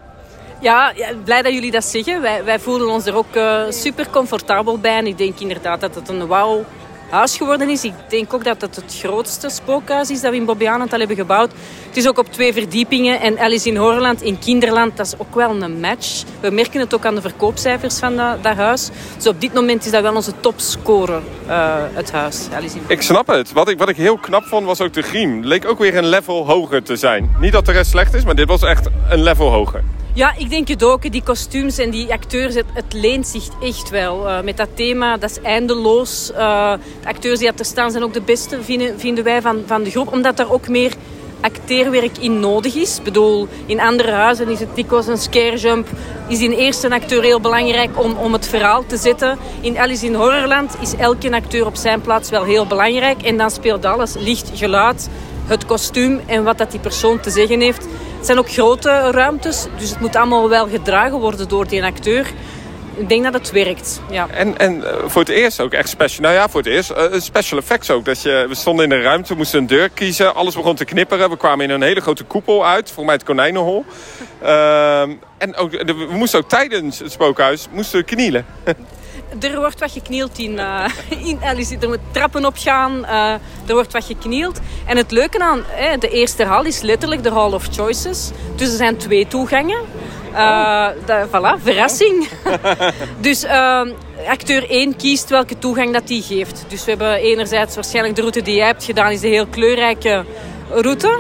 [0.62, 2.22] Ja, ja, blij dat jullie dat zeggen.
[2.22, 4.98] Wij, wij voelen ons er ook uh, super comfortabel bij.
[4.98, 6.66] En ik denk inderdaad dat het een wauw
[7.10, 7.84] huis geworden is.
[7.84, 11.52] Ik denk ook dat het het grootste spookhuis is dat we in Bobbejaanland hebben gebouwd.
[11.88, 13.22] Het is ook op twee verdiepingen.
[13.22, 16.24] En Alice in Horrorland in Kinderland, dat is ook wel een match.
[16.40, 18.90] We merken het ook aan de verkoopcijfers van dat, dat huis.
[19.16, 22.48] Dus op dit moment is dat wel onze topscorer, uh, het huis.
[22.54, 23.52] Alice in ik snap het.
[23.52, 25.44] Wat ik, wat ik heel knap vond, was ook de griem.
[25.44, 27.36] Leek ook weer een level hoger te zijn.
[27.40, 29.84] Niet dat de rest slecht is, maar dit was echt een level hoger.
[30.18, 31.12] Ja, ik denk het ook.
[31.12, 34.28] Die kostuums en die acteurs, het, het leent zich echt wel.
[34.28, 36.32] Uh, met dat thema, dat is eindeloos.
[36.32, 39.84] Uh, de acteurs die er staan zijn ook de beste, vinden, vinden wij, van, van
[39.84, 40.12] de groep.
[40.12, 40.94] Omdat er ook meer
[41.42, 42.98] acteerwerk in nodig is.
[42.98, 45.88] Ik bedoel, in andere huizen is het dikwijls een scarejump.
[46.28, 49.38] Is in eerste acteur heel belangrijk om, om het verhaal te zetten.
[49.62, 53.22] In Alice in Horrorland is elke acteur op zijn plaats wel heel belangrijk.
[53.22, 54.14] En dan speelt alles.
[54.14, 55.10] Licht, geluid,
[55.48, 57.84] het kostuum en wat dat die persoon te zeggen heeft.
[58.18, 62.28] Het zijn ook grote ruimtes, dus het moet allemaal wel gedragen worden door die acteur.
[62.96, 64.28] Ik denk dat het werkt, ja.
[64.30, 67.60] En, en voor het eerst ook echt special, nou ja, voor het eerst uh, special
[67.60, 68.06] effects ook.
[68.06, 70.86] Dat je, we stonden in de ruimte, we moesten een deur kiezen, alles begon te
[70.86, 71.30] knipperen.
[71.30, 73.86] We kwamen in een hele grote koepel uit, volgens mij het konijnenhol.
[74.44, 75.02] Uh,
[75.44, 78.46] en ook, we moesten ook tijdens het spookhuis moesten knielen.
[79.40, 80.86] er wordt wat geknield in, uh,
[81.30, 81.78] in Alice.
[81.80, 83.32] Er moet trappen opgaan, uh,
[83.66, 84.60] er wordt wat geknield.
[84.86, 88.32] En het leuke aan eh, de eerste hal is letterlijk de Hall of Choices.
[88.56, 89.82] Dus er zijn twee toegangen.
[90.34, 92.28] Uh, de, voilà, verrassing.
[93.28, 93.46] dus
[94.28, 96.66] acteur 1 kiest welke toegang dat hij geeft.
[96.68, 100.26] Dus we hebben enerzijds waarschijnlijk de route die jij hebt gedaan, is de heel kleurrijke
[100.70, 101.20] route.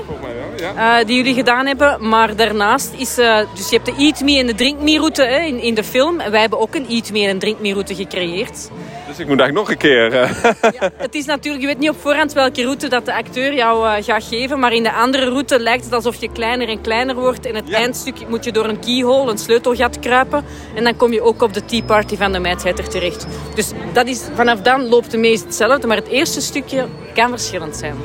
[0.62, 2.10] Uh, die jullie gedaan hebben.
[2.10, 3.20] Maar daarnaast is...
[3.20, 5.74] Uh, dus je hebt de Eat Me en de Drink Me route hè, in, in
[5.74, 6.20] de film.
[6.20, 8.70] En wij hebben ook een Eat Me en een Drink Me route gecreëerd.
[9.08, 10.14] Dus ik moet eigenlijk nog een keer...
[10.14, 10.32] Uh...
[10.80, 11.64] Ja, het is natuurlijk...
[11.64, 14.60] Je weet niet op voorhand welke route dat de acteur jou gaat geven.
[14.60, 17.46] Maar in de andere route lijkt het alsof je kleiner en kleiner wordt.
[17.46, 17.78] En het ja.
[17.78, 20.46] eindstuk moet je door een keyhole, een sleutelgat kruipen.
[20.76, 23.28] En dan kom je ook op de Tea Party van de Mad Hatter terecht.
[23.56, 25.88] Dus dat is, vanaf dan loopt de meest hetzelfde.
[25.88, 27.96] Maar het eerste stukje kan verschillend zijn.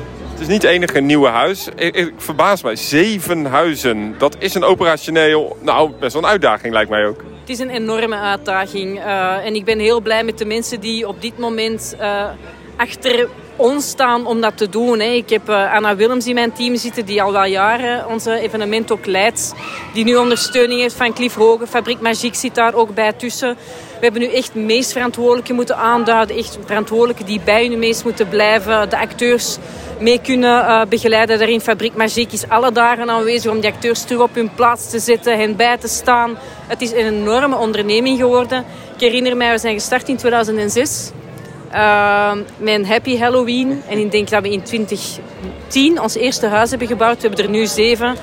[0.43, 1.67] Is niet het enige nieuwe huis.
[1.75, 2.75] Ik, ik, verbaas mij.
[2.75, 4.15] Zeven huizen.
[4.17, 5.57] Dat is een operationeel...
[5.61, 7.23] Nou, best wel een uitdaging lijkt mij ook.
[7.39, 8.97] Het is een enorme uitdaging.
[8.97, 11.95] Uh, en ik ben heel blij met de mensen die op dit moment...
[11.99, 12.29] Uh,
[12.75, 14.99] achter ons staan om dat te doen.
[14.99, 15.05] Hè.
[15.05, 18.91] Ik heb uh, Anna Willems in mijn team zitten, die al wel jaren onze evenement
[18.91, 19.53] ook leidt.
[19.93, 21.67] Die nu ondersteuning heeft van Cliff Hoge.
[21.67, 23.57] Fabriek Magique zit daar ook bij tussen.
[23.99, 26.37] We hebben nu echt meest verantwoordelijke moeten aanduiden.
[26.37, 28.89] Echt verantwoordelijke die bij hun meest moeten blijven.
[28.89, 29.57] De acteurs
[29.99, 31.37] mee kunnen uh, begeleiden.
[31.37, 34.99] Daarin Fabriek Magique is alle dagen aanwezig om die acteurs terug op hun plaats te
[34.99, 36.37] zetten, hen bij te staan.
[36.67, 38.65] Het is een enorme onderneming geworden.
[38.93, 41.11] Ik herinner mij, we zijn gestart in 2006.
[42.57, 43.81] Met een Happy Halloween.
[43.89, 47.21] En ik denk dat we in 2010 ons eerste huis hebben gebouwd.
[47.21, 48.15] We hebben er nu zeven.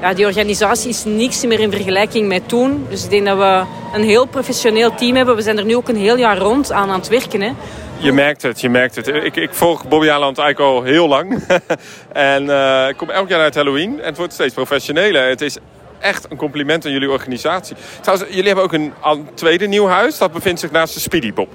[0.00, 2.86] Ja, die organisatie is niks meer in vergelijking met toen.
[2.88, 5.36] Dus ik denk dat we een heel professioneel team hebben.
[5.36, 7.40] We zijn er nu ook een heel jaar rond aan aan het werken.
[7.40, 7.52] Hè.
[7.98, 9.06] Je merkt het, je merkt het.
[9.06, 11.42] Ik, ik volg Bobby Aland eigenlijk al heel lang.
[12.12, 14.00] en uh, ik kom elk jaar het Halloween.
[14.00, 15.28] En het wordt steeds professioneler.
[15.28, 15.56] Het is
[15.98, 17.76] echt een compliment aan jullie organisatie.
[18.00, 20.18] Trouwens, jullie hebben ook een, een tweede nieuw huis.
[20.18, 21.48] Dat bevindt zich naast de Speedy Bob.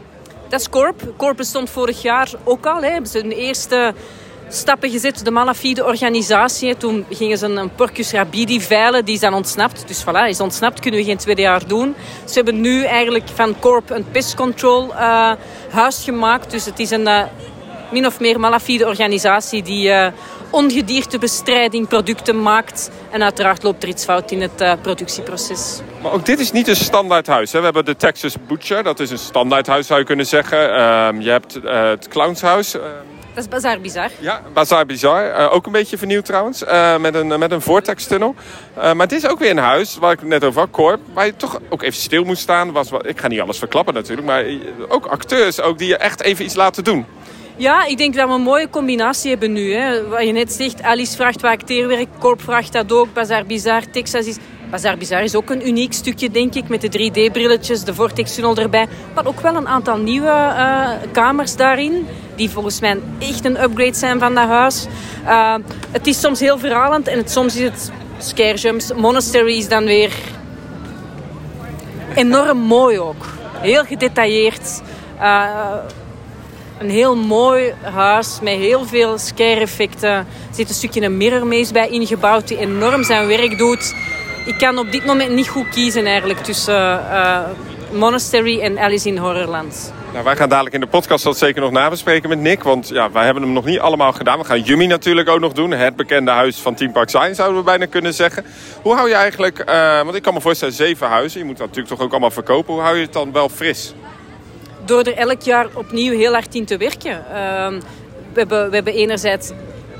[0.54, 1.14] Dat is Corp.
[1.18, 2.82] Corp bestond vorig jaar ook al.
[2.82, 2.90] Hè.
[2.90, 3.94] Hebben ze de eerste
[4.50, 6.78] stappen gezet, de malafide organisatie.
[6.78, 9.88] Toen gingen ze een Porcus rabidi veilen, die is dan ontsnapt.
[9.88, 11.96] Dus voilà, is ontsnapt, kunnen we geen tweede jaar doen.
[12.26, 15.32] Ze hebben nu eigenlijk van Corp een pest control uh,
[15.70, 16.52] huis gemaakt.
[16.52, 17.24] Dus het is een uh,
[17.94, 20.08] min of meer malafide organisatie die uh,
[20.50, 22.92] ongediertebestrijding producten maakt.
[23.12, 25.80] En uiteraard loopt er iets fout in het productieproces.
[26.02, 27.52] Maar ook dit is niet een standaard huis.
[27.52, 27.58] Hè?
[27.58, 30.76] We hebben de Texas Butcher, dat is een standaard huis zou je kunnen zeggen.
[30.76, 32.76] Ehm, je hebt het Clownshuis.
[32.76, 32.84] Ehm,
[33.34, 34.10] dat is Bazaar Bizar.
[34.20, 35.40] Ja, Bazaar Bizar.
[35.40, 36.64] Uh, ook een beetje vernieuwd trouwens.
[36.64, 38.36] Uh, met een, met een vortex-tunnel.
[38.76, 41.00] Maar het is ook weer een huis, waar ik het net over had, Corp.
[41.14, 42.72] Waar je toch ook even stil moet staan.
[42.72, 44.28] Was, ik ga niet alles verklappen natuurlijk.
[44.28, 44.46] Maar
[44.88, 47.06] ook acteurs ook die je echt even iets laten doen.
[47.58, 49.74] Ja, ik denk dat we een mooie combinatie hebben nu.
[49.74, 50.08] Hè.
[50.08, 52.08] Wat je net zegt, Alice vraagt wat acteerwerk.
[52.20, 53.14] Corp vraagt dat ook.
[53.14, 54.38] Bazaar Bizar, Texas is...
[54.70, 56.68] Bazaar Bizar is ook een uniek stukje, denk ik.
[56.68, 58.88] Met de 3D-brilletjes, de vortex-tunnel erbij.
[59.14, 62.08] Maar ook wel een aantal nieuwe uh, kamers daarin.
[62.36, 64.86] Die volgens mij echt een upgrade zijn van dat huis.
[65.26, 65.56] Uh,
[65.92, 68.94] het is soms heel verhalend en het, soms is het scare jumps.
[68.94, 70.14] Monastery is dan weer
[72.16, 73.26] enorm mooi ook.
[73.54, 74.82] Heel gedetailleerd.
[75.22, 75.76] Uh,
[76.84, 80.10] een heel mooi huis met heel veel scare-effecten.
[80.10, 83.96] Er zit een stukje een mirror maze bij ingebouwd die enorm zijn werk doet.
[84.46, 87.40] Ik kan op dit moment niet goed kiezen eigenlijk tussen uh,
[87.92, 89.94] Monastery en Alice in Horrorland.
[90.14, 92.64] Nou, wij gaan dadelijk in de podcast dat zeker nog nabespreken met Nick.
[92.64, 94.40] Want ja, wij hebben hem nog niet allemaal gedaan.
[94.40, 95.72] We gaan Yumi natuurlijk ook nog doen.
[95.72, 98.46] Het bekende huis van Team Park Science zouden we bijna kunnen zeggen.
[98.82, 101.40] Hoe hou je eigenlijk, uh, want ik kan me voorstellen zeven huizen.
[101.40, 102.74] Je moet dat natuurlijk toch ook allemaal verkopen.
[102.74, 103.94] Hoe hou je het dan wel fris?
[104.86, 107.12] Door er elk jaar opnieuw heel hard in te werken.
[107.12, 107.68] Uh,
[108.34, 109.52] we, hebben, we hebben enerzijds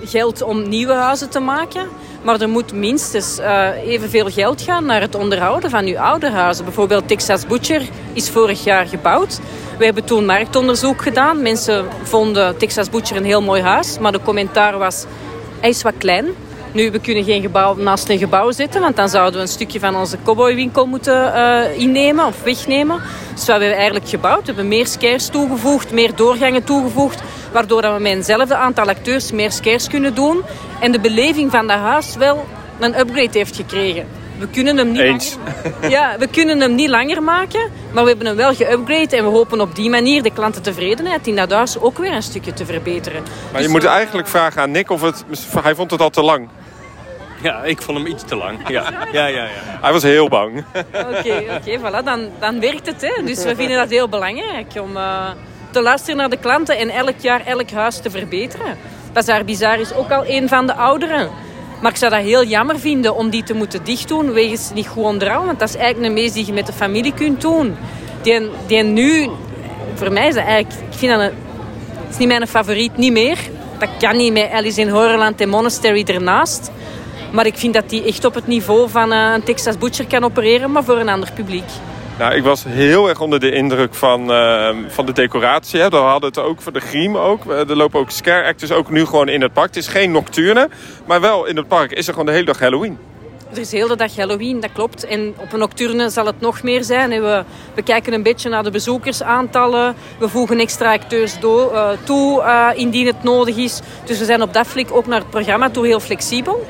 [0.04, 1.88] geld om nieuwe huizen te maken.
[2.24, 6.66] Maar er moet minstens uh, evenveel geld gaan naar het onderhouden van uw oude huizen.
[6.66, 7.82] Bijvoorbeeld Texas Butcher
[8.14, 9.40] is vorig jaar gebouwd.
[9.78, 11.42] We hebben toen marktonderzoek gedaan.
[11.42, 14.00] Mensen vonden Texas Butcher een heel mooi huis.
[14.00, 15.06] Maar de commentaar was,
[15.60, 16.26] hij is wat klein.
[16.74, 19.80] Nu, we kunnen geen gebouw naast een gebouw zetten, want dan zouden we een stukje
[19.80, 23.02] van onze cowboywinkel moeten uh, innemen of wegnemen.
[23.34, 24.40] Dus wat hebben we eigenlijk gebouwd?
[24.40, 29.32] We hebben meer scares toegevoegd, meer doorgangen toegevoegd, waardoor dat we met eenzelfde aantal acteurs
[29.32, 30.42] meer scares kunnen doen.
[30.80, 32.46] En de beleving van dat huis wel
[32.80, 34.08] een upgrade heeft gekregen.
[34.38, 35.38] We kunnen hem niet Eens.
[35.72, 39.24] Langer, ja, we kunnen hem niet langer maken, maar we hebben hem wel geüpgrade en
[39.24, 42.66] we hopen op die manier de klantentevredenheid in dat huis ook weer een stukje te
[42.66, 43.24] verbeteren.
[43.52, 45.26] Maar je dus moet eigenlijk vragen aan Nick of het,
[45.62, 46.48] hij vond het al te lang.
[47.44, 48.70] Ja, ik vond hem iets te lang.
[48.70, 49.44] Ja, ja, ja.
[49.44, 49.50] ja.
[49.82, 50.64] Hij was heel bang.
[50.92, 53.02] Oké, oké, voilà, dan, dan werkt het.
[53.02, 53.24] Hè.
[53.24, 55.30] Dus we vinden dat heel belangrijk om uh,
[55.72, 58.78] te luisteren naar de klanten en elk jaar elk huis te verbeteren.
[59.14, 61.30] Bazaar Bizar is ook al een van de ouderen.
[61.82, 65.04] Maar ik zou dat heel jammer vinden om die te moeten dichtdoen wegens niet goed
[65.04, 65.48] onderhouden.
[65.48, 67.76] Want dat is eigenlijk een mees die je met de familie kunt doen.
[68.22, 69.30] Die, die nu,
[69.94, 71.32] voor mij is dat eigenlijk, ik vind dat een,
[72.10, 73.38] is niet mijn favoriet, niet meer.
[73.78, 76.72] Dat kan niet met Alice in Horrorland en Monastery ernaast.
[77.34, 80.72] Maar ik vind dat die echt op het niveau van een Texas Butcher kan opereren,
[80.72, 81.64] maar voor een ander publiek.
[82.20, 85.80] Nou, ik was heel erg onder de indruk van, uh, van de decoratie.
[85.80, 85.90] Hè.
[85.90, 87.46] We hadden het ook voor de griem ook.
[87.46, 89.68] Er lopen ook scare actors ook nu gewoon in het park.
[89.68, 90.70] Het is geen nocturne,
[91.06, 92.98] maar wel in het park is er gewoon de hele dag Halloween.
[93.52, 95.06] Er is de hele dag Halloween, dat klopt.
[95.06, 97.10] En op een nocturne zal het nog meer zijn.
[97.10, 97.44] We,
[97.74, 99.96] we kijken een beetje naar de bezoekersaantallen.
[100.20, 103.82] We voegen extra acteurs uh, toe uh, indien het nodig is.
[104.06, 106.66] Dus we zijn op dat vlak ook naar het programma toe heel flexibel.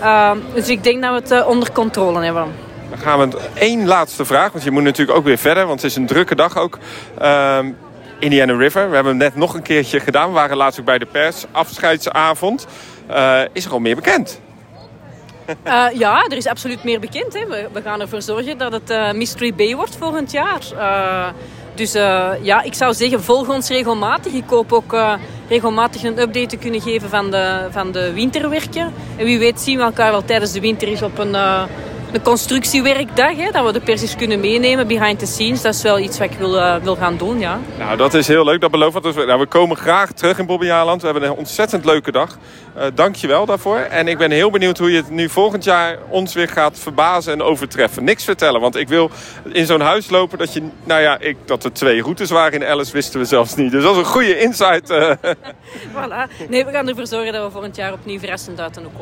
[0.00, 2.52] Uh, dus ik denk dat we het uh, onder controle hebben.
[2.90, 5.90] Dan gaan we één laatste vraag, want je moet natuurlijk ook weer verder, want het
[5.90, 6.78] is een drukke dag ook.
[7.22, 7.58] Uh,
[8.18, 10.28] Indiana River, we hebben hem net nog een keertje gedaan.
[10.28, 12.66] We waren laatst ook bij de pers, afscheidsavond.
[13.10, 14.40] Uh, is er al meer bekend?
[15.48, 17.32] Uh, ja, er is absoluut meer bekend.
[17.32, 17.46] Hè.
[17.46, 20.60] We, we gaan ervoor zorgen dat het uh, Mystery Bay wordt volgend jaar.
[20.74, 21.26] Uh,
[21.74, 21.92] dus
[22.42, 24.32] ja, ik zou zeggen, volg ons regelmatig.
[24.32, 24.96] Ik hoop ook
[25.48, 28.92] regelmatig een update te kunnen geven van de, van de winterwerken.
[29.16, 31.34] En wie weet zien we elkaar wel tijdens de winter eens op een
[32.14, 35.62] een constructiewerkdag, hè, dat we de pers kunnen meenemen behind the scenes.
[35.62, 37.60] Dat is wel iets wat ik wil, uh, wil gaan doen, ja.
[37.78, 38.60] Nou, dat is heel leuk.
[38.60, 39.02] Dat beloof ik.
[39.02, 41.00] Dus, nou, we komen graag terug in Bobby Aland.
[41.00, 42.38] We hebben een ontzettend leuke dag.
[42.76, 43.78] Uh, Dank je wel daarvoor.
[43.78, 47.32] En ik ben heel benieuwd hoe je het nu volgend jaar ons weer gaat verbazen
[47.32, 48.04] en overtreffen.
[48.04, 49.10] Niks vertellen, want ik wil
[49.52, 50.62] in zo'n huis lopen dat je...
[50.84, 53.70] Nou ja, ik, dat er twee routes waren in Alice wisten we zelfs niet.
[53.70, 54.90] Dus dat is een goede insight.
[54.90, 55.10] Uh.
[55.94, 56.48] voilà.
[56.48, 58.92] Nee, we gaan ervoor zorgen dat we volgend jaar opnieuw verrassend uit kunnen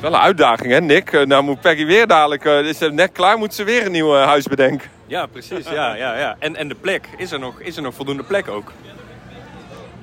[0.00, 1.12] komen wel een uitdaging, hè, Nick?
[1.12, 3.92] Eh, nou moet Peggy weer dadelijk, uh, is er net klaar, moet ze weer een
[3.92, 4.90] nieuw uh, huis bedenken.
[5.06, 5.68] Ja, precies.
[5.68, 6.36] Ja, ja, ja.
[6.38, 8.72] En, en de plek, is er, nog, is er nog voldoende plek ook?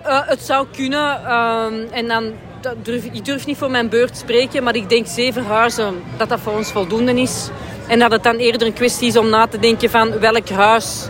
[0.05, 1.21] Uh, het zou kunnen.
[1.23, 2.33] Uh, en dan,
[2.83, 6.39] durf, ik durf niet voor mijn beurt spreken, maar ik denk zeven huizen, dat dat
[6.39, 7.49] voor ons voldoende is.
[7.87, 11.07] En dat het dan eerder een kwestie is om na te denken van welk huis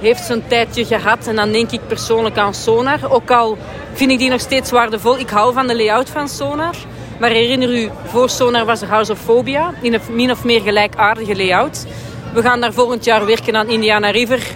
[0.00, 1.26] heeft zijn tijdje gehad.
[1.26, 3.12] En dan denk ik persoonlijk aan Sonar.
[3.12, 3.58] Ook al
[3.92, 5.18] vind ik die nog steeds waardevol.
[5.18, 6.74] Ik hou van de layout van Sonar.
[7.18, 8.30] Maar herinner u, voor
[8.64, 11.86] was er House of Phobia in een min of meer gelijkaardige layout.
[12.32, 14.46] We gaan daar volgend jaar werken aan Indiana River,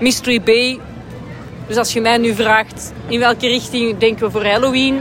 [0.00, 0.80] Mystery Bay.
[1.66, 5.00] Dus als je mij nu vraagt in welke richting denken we voor Halloween,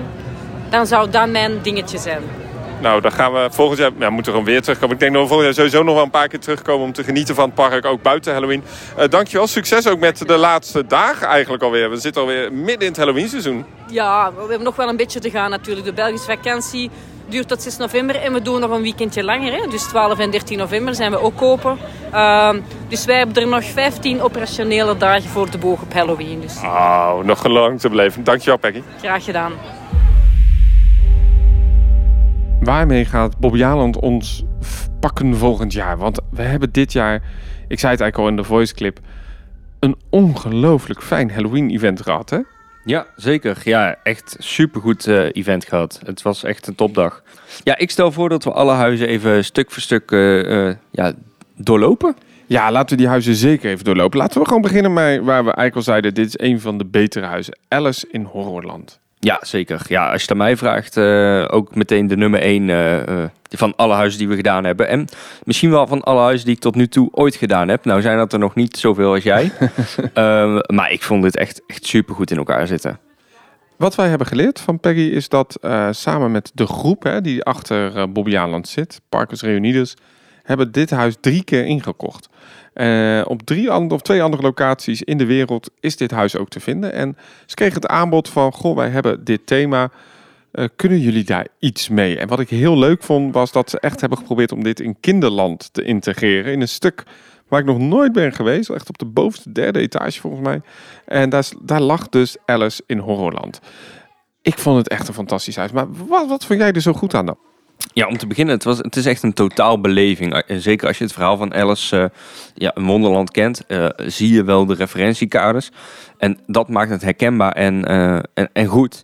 [0.69, 2.46] dan zou dat mijn dingetje zijn.
[2.81, 3.91] Nou, dan gaan we volgend jaar...
[3.97, 4.93] Ja, moeten we gewoon weer terugkomen.
[4.95, 6.85] Ik denk dat we volgend jaar sowieso nog wel een paar keer terugkomen...
[6.85, 8.63] om te genieten van het park, ook buiten Halloween.
[8.97, 9.47] Uh, dankjewel.
[9.47, 11.89] Succes ook met de laatste dagen eigenlijk alweer.
[11.89, 13.65] We zitten alweer midden in het Halloween seizoen.
[13.87, 15.85] Ja, we hebben nog wel een beetje te gaan natuurlijk.
[15.85, 16.89] De Belgische vakantie
[17.29, 19.53] duurt tot 6 november en we doen nog een weekendje langer.
[19.53, 19.67] Hè?
[19.69, 21.77] Dus 12 en 13 november zijn we ook open.
[22.13, 22.49] Uh,
[22.87, 26.41] dus wij hebben er nog 15 operationele dagen voor de boog op Halloween.
[26.41, 26.57] Dus.
[26.63, 28.23] Oh, nog lang te beleven.
[28.23, 28.81] Dankjewel Peggy.
[28.99, 29.53] Graag gedaan.
[32.67, 34.43] Waarmee gaat Bobby Jaland ons
[34.99, 35.97] pakken volgend jaar?
[35.97, 37.13] Want we hebben dit jaar,
[37.67, 38.99] ik zei het eigenlijk al in de voice clip,
[39.79, 42.39] een ongelooflijk fijn Halloween event gehad hè?
[42.83, 43.61] Ja, zeker.
[43.63, 45.99] Ja, echt supergoed uh, event gehad.
[46.05, 47.23] Het was echt een topdag.
[47.63, 51.13] Ja, ik stel voor dat we alle huizen even stuk voor stuk uh, ja,
[51.55, 52.15] doorlopen.
[52.45, 54.19] Ja, laten we die huizen zeker even doorlopen.
[54.19, 56.85] Laten we gewoon beginnen met waar we eigenlijk al zeiden, dit is een van de
[56.85, 57.57] betere huizen.
[57.67, 58.99] Alice in Horrorland.
[59.27, 59.81] Ja, zeker.
[59.87, 63.25] Ja, als je het aan mij vraagt, uh, ook meteen de nummer 1 uh, uh,
[63.49, 64.87] van alle huizen die we gedaan hebben.
[64.87, 65.07] En
[65.43, 67.85] misschien wel van alle huizen die ik tot nu toe ooit gedaan heb.
[67.85, 69.51] Nou zijn dat er nog niet zoveel als jij.
[70.13, 72.99] Ehm, maar ik vond dit echt, echt super goed in elkaar zitten.
[73.77, 75.59] Wat wij hebben geleerd van Peggy is dat
[75.91, 79.95] samen met de groep hè, die achter Bobby Aanland zit, Parkers Reunides,
[80.43, 82.29] hebben dit huis drie keer ingekocht.
[82.81, 86.59] Uh, op drie of twee andere locaties in de wereld is dit huis ook te
[86.59, 86.93] vinden.
[86.93, 89.91] En ze kregen het aanbod van, goh, wij hebben dit thema.
[90.53, 92.17] Uh, kunnen jullie daar iets mee?
[92.17, 94.99] En wat ik heel leuk vond, was dat ze echt hebben geprobeerd om dit in
[94.99, 96.51] kinderland te integreren.
[96.51, 97.03] In een stuk
[97.47, 98.69] waar ik nog nooit ben geweest.
[98.69, 100.61] Echt op de bovenste derde etage volgens mij.
[101.05, 103.59] En daar, daar lag dus Alice in Horrorland.
[104.41, 105.71] Ik vond het echt een fantastisch huis.
[105.71, 107.37] Maar wat, wat vond jij er zo goed aan dan?
[107.97, 110.33] Ja, om te beginnen, het, was, het is echt een totaal beleving.
[110.33, 112.05] Eh, zeker als je het verhaal van Alice, uh,
[112.53, 113.61] ja, een wonderland kent,
[113.97, 115.71] zie je wel de referentiekaders.
[116.17, 117.85] En dat maakt het herkenbaar en,
[118.33, 119.03] en, en, goed.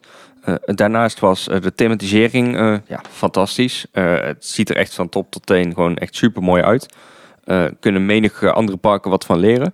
[0.65, 3.85] daarnaast was de thematisering ja, fantastisch.
[3.91, 6.95] het ziet er echt van top tot teen gewoon echt super mooi uit.
[7.79, 9.73] kunnen menig andere parken wat van leren.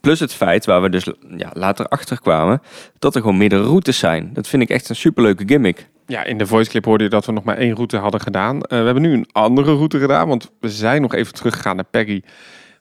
[0.00, 2.62] Plus het feit, waar we dus ja, later achter kwamen,
[2.98, 4.30] dat er gewoon meerdere routes zijn.
[4.32, 5.88] Dat vind ik echt een superleuke gimmick.
[6.06, 8.56] Ja, in de voice clip hoorde je dat we nog maar één route hadden gedaan.
[8.56, 11.84] Uh, we hebben nu een andere route gedaan, want we zijn nog even teruggegaan naar
[11.84, 12.22] Peggy.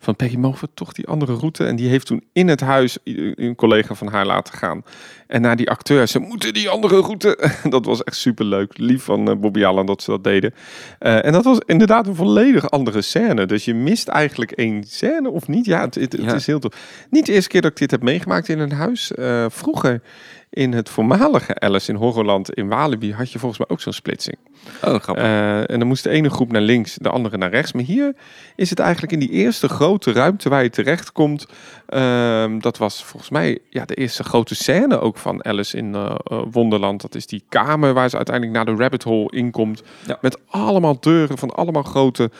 [0.01, 1.65] Van Peggy, mogen we toch die andere route?
[1.65, 4.83] En die heeft toen in het huis een collega van haar laten gaan.
[5.27, 7.37] En naar die acteur, ze moeten die andere route.
[7.69, 8.77] dat was echt super leuk.
[8.77, 10.53] Lief van uh, Bobby Allen dat ze dat deden.
[10.99, 13.45] Uh, en dat was inderdaad een volledig andere scène.
[13.45, 15.65] Dus je mist eigenlijk één scène of niet.
[15.65, 17.05] Ja, het, het, het is heel tof.
[17.09, 19.11] Niet de eerste keer dat ik dit heb meegemaakt in een huis.
[19.47, 20.01] vroeger
[20.49, 24.37] in het voormalige Alice in Horrorland in Walibi had je volgens mij ook zo'n splitsing.
[24.83, 25.23] Oh, grappig.
[25.23, 27.73] Uh, en dan moest de ene groep naar links, de andere naar rechts.
[27.73, 28.15] Maar hier
[28.55, 31.45] is het eigenlijk in die eerste grote ruimte waar je terecht komt.
[31.89, 36.15] Uh, dat was volgens mij ja, de eerste grote scène ook van Alice in uh,
[36.51, 37.01] Wonderland.
[37.01, 39.83] Dat is die kamer waar ze uiteindelijk naar de rabbit hole inkomt.
[40.05, 40.17] Ja.
[40.21, 42.31] Met allemaal deuren van allemaal grote...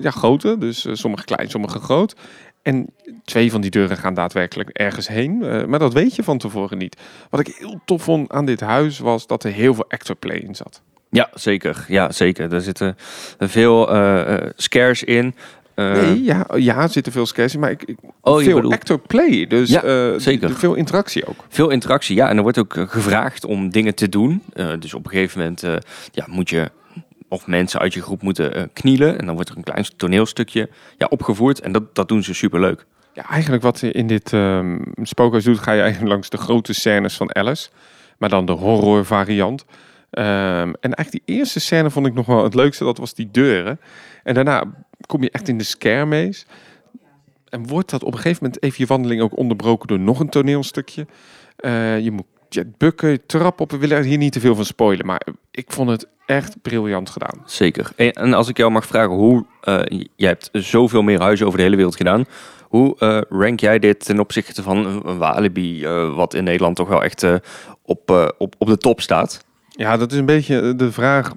[0.00, 2.14] ja, grote, dus sommige klein, sommige groot.
[2.62, 2.86] En
[3.24, 5.40] twee van die deuren gaan daadwerkelijk ergens heen.
[5.42, 6.96] Uh, maar dat weet je van tevoren niet.
[7.30, 10.36] Wat ik heel tof vond aan dit huis was dat er heel veel actor play
[10.36, 10.82] in zat.
[11.10, 11.84] Ja, zeker.
[11.88, 12.52] Ja, zeker.
[12.52, 12.96] Er zitten
[13.38, 15.34] veel uh, scares in.
[15.74, 18.74] nee, ja, ja, er zitten veel scares in, maar ik, ik oh, veel bedoelt...
[18.74, 19.46] actor play.
[19.46, 20.50] Dus ja, zeker.
[20.50, 21.44] veel interactie ook.
[21.48, 22.28] Veel interactie, ja.
[22.28, 24.42] En er wordt ook gevraagd om dingen te doen.
[24.78, 25.62] dus op een gegeven moment
[26.12, 26.70] ja, moet je
[27.30, 29.18] of mensen uit je groep moeten eh, knielen.
[29.18, 31.60] En dan wordt er een klein toneelstukje ja, opgevoerd.
[31.60, 32.86] En dat, dat doen ze superleuk.
[33.12, 37.16] Ja, eigenlijk wat in dit ehm spookhuis doet, ga je eigenlijk langs de grote scènes
[37.16, 37.68] van Alice.
[38.18, 39.64] Maar dan de horror variant.
[40.10, 42.84] Ehm, en eigenlijk die eerste scène vond ik nog wel het leukste.
[42.84, 43.80] Dat was die deuren.
[44.22, 44.64] En daarna
[45.06, 46.32] kom je echt in de scare.
[47.48, 50.28] En wordt dat op een gegeven moment even je wandeling ook onderbroken door nog een
[50.28, 51.06] toneelstukje.
[51.56, 53.70] Eh, je moet jet bukken, trap op.
[53.70, 55.06] We willen er hier niet te veel van spoilen.
[55.06, 57.42] Maar ik vond het echt briljant gedaan.
[57.44, 57.92] Zeker.
[57.96, 61.64] En, als ik jou mag vragen, hoe, eh, jij hebt zoveel meer huizen over de
[61.64, 62.24] hele wereld gedaan.
[62.68, 66.76] Hoe eh, rank jij dit ten opzichte van een een Walibi, eh, wat in Nederland
[66.76, 67.34] toch wel echt eh,
[67.82, 69.44] op, eh, op, op de top staat?
[69.68, 71.32] Ja, dat is een beetje de vraag.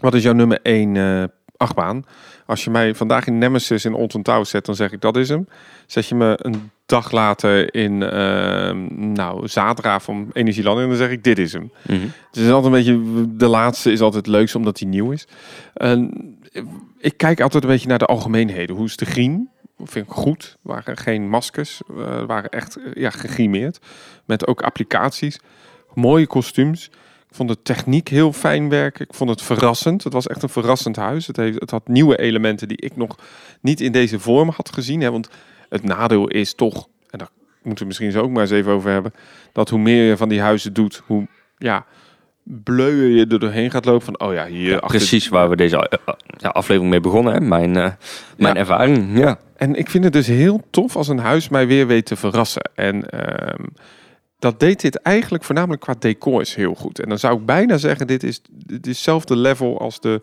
[0.00, 1.24] Wat is jouw nummer 1 eh
[1.56, 2.04] achtbaan?
[2.52, 5.48] Als je mij vandaag in Nemesis in Alton zet, dan zeg ik dat is hem.
[5.86, 11.10] Zet je me een dag later in ehm, nou, Zadra van Energieland en dan zeg
[11.10, 11.72] ik dit is hem.
[11.86, 15.26] Het is altijd een beetje, de laatste is altijd het leukste omdat hij nieuw is.
[15.74, 16.10] En
[16.98, 18.76] ik kijk altijd een beetje naar de algemeenheden.
[18.76, 19.48] Hoe is de green?
[19.78, 20.56] Vind ik goed.
[20.64, 21.80] Er waren geen maskers.
[21.88, 23.78] eh, waren echt eh, ja, gegrimeerd.
[24.24, 25.40] Met ook applicaties.
[25.94, 26.90] Mooie kostuums.
[27.32, 29.04] Ik vond de techniek heel fijn werken.
[29.08, 30.04] Ik vond het verrassend.
[30.04, 31.26] Het was echt een verrassend huis.
[31.26, 33.16] Het, heeft, het had nieuwe elementen die ik nog
[33.60, 35.00] niet in deze vorm had gezien.
[35.00, 35.10] Hè?
[35.10, 35.28] Want
[35.68, 37.28] het nadeel is toch, en daar
[37.62, 39.12] moeten we misschien zo ook maar eens even over hebben,
[39.52, 41.26] dat hoe meer je van die huizen doet, hoe
[41.58, 41.84] ja,
[42.42, 45.56] bleuer je er doorheen gaat lopen van, oh ja, hier Ja, achter- precies waar we
[45.56, 45.98] deze eh,
[46.40, 47.32] eh, aflevering mee begonnen.
[47.32, 47.40] Hè?
[47.40, 47.90] Mijn, eh,
[48.36, 48.60] mijn Ja.
[48.60, 49.18] ervaring.
[49.18, 49.38] Ja.
[49.56, 52.70] En ik vind het dus heel tof als een huis mij weer weet te verrassen.
[52.74, 53.64] En ehm,
[54.42, 56.98] dat deed dit eigenlijk voornamelijk qua decors heel goed.
[56.98, 60.20] En dan zou ik bijna zeggen, dit is, hetzelfde level als de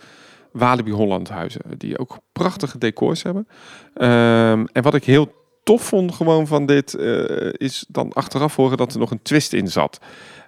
[0.51, 1.61] Walibi Holland huizen.
[1.77, 3.47] Die ook prachtige decors hebben.
[3.93, 8.77] Ehm, en wat ik heel tof vond gewoon van dit, eh, is dan achteraf horen
[8.77, 9.99] dat er nog een twist in zat.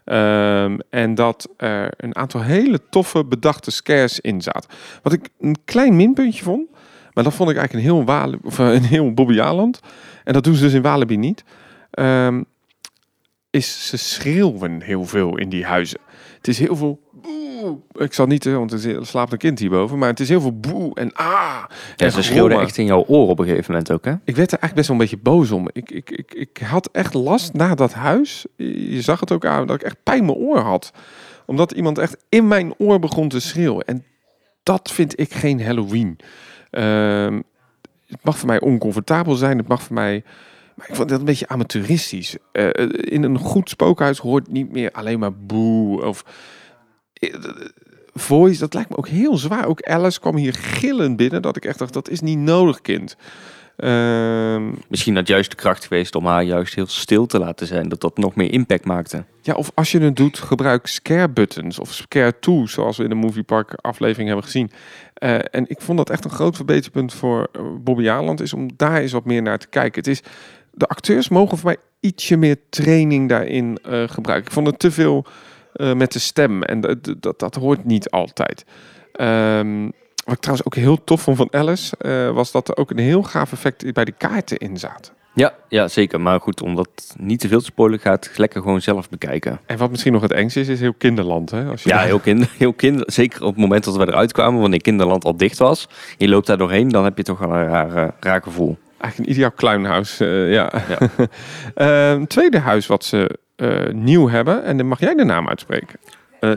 [0.05, 4.69] Ehm, en dat er een aantal hele toffe bedachte scares in zaten.
[5.03, 6.69] Wat ik een klein minpuntje vond,
[7.13, 9.79] maar dat vond ik eigenlijk een heel, Wali, of een heel Bobby Aland.
[10.23, 11.43] En dat doen ze dus in Walibi niet.
[11.91, 12.41] Ehm,
[13.51, 15.99] is ze schreeuwen heel veel in die huizen.
[16.37, 17.77] Het is heel veel boe.
[17.93, 19.97] Ik zal niet, eh, want er slaapt een kind hierboven.
[19.97, 21.63] Maar het is heel veel boe en ah.
[21.95, 24.11] Ja, en ze schreeuwden echt in jouw oor op een gegeven moment ook, hè?
[24.11, 25.69] Ik werd er eigenlijk best wel een beetje boos om.
[25.71, 28.45] Ik, ik, ik, ik had echt last na dat huis.
[28.55, 30.91] Je zag het ook aan dat ik echt pijn in mijn oor had.
[31.45, 33.85] Omdat iemand echt in mijn oor begon te schreeuwen.
[33.85, 34.05] En
[34.63, 36.19] dat vind ik geen Halloween.
[36.69, 37.41] Ehm,
[38.07, 39.57] het mag voor mij oncomfortabel zijn.
[39.57, 40.23] Het mag voor mij...
[40.75, 42.37] Maar ik vond dat een beetje amateuristisch.
[42.51, 46.23] Eh, in een goed spookhuis hoort niet meer alleen maar boe of...
[47.13, 47.33] eh,
[48.13, 49.65] Voice, dat lijkt me ook heel zwaar.
[49.65, 51.41] Ook Alice kwam hier gillend binnen.
[51.41, 53.15] Dat ik echt dacht, dat is niet nodig, kind.
[53.77, 57.89] Ehm, Misschien had juist de kracht geweest om haar juist heel stil te laten zijn.
[57.89, 59.23] Dat dat nog meer impact maakte.
[59.41, 63.09] ja, of als je het doet, gebruik scare buttons of scare tools, zoals we in
[63.09, 64.71] de Movie Park aflevering hebben gezien.
[65.13, 68.69] Eh, en ik vond dat echt een groot verbeterpunt voor eh, Bobby Aland, is om
[68.75, 69.99] daar eens wat meer naar te kijken.
[70.01, 70.21] Het is,
[70.71, 74.47] de acteurs mogen voor mij ietsje meer training daarin eh, gebruiken.
[74.47, 75.25] Ik vond het te veel
[75.73, 78.65] eh, met de stem en dat, dat, dat hoort niet altijd.
[79.11, 79.83] Ehm,
[80.25, 82.97] wat ik trouwens ook heel tof vond van Alice, eh, was dat er ook een
[82.97, 85.13] heel gaaf effect bij de kaarten in zaten.
[85.33, 86.21] Ja, ja, zeker.
[86.21, 89.59] Maar goed, om dat niet te veel te spoilen, gaat lekker gewoon zelf bekijken.
[89.65, 91.51] En wat misschien nog het engste is, is heel kinderland.
[91.51, 91.65] Hè?
[91.65, 93.11] Als je Ja, heel kinder, heel kinder.
[93.11, 95.87] Zeker op het moment dat we eruit kwamen, wanneer Kinderland al dicht was.
[96.17, 98.77] Je loopt daar doorheen, dan heb je toch wel een raar, raar gevoel.
[99.01, 100.71] Eigenlijk een ideaal kluinhuis, eh, ja.
[100.89, 100.97] Ja.
[102.13, 105.99] Ehm, tweede huis wat ze eh, nieuw hebben, en dan mag jij de naam uitspreken,
[106.39, 106.51] Eh,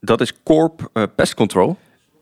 [0.00, 1.76] dat is Corp Pest Control.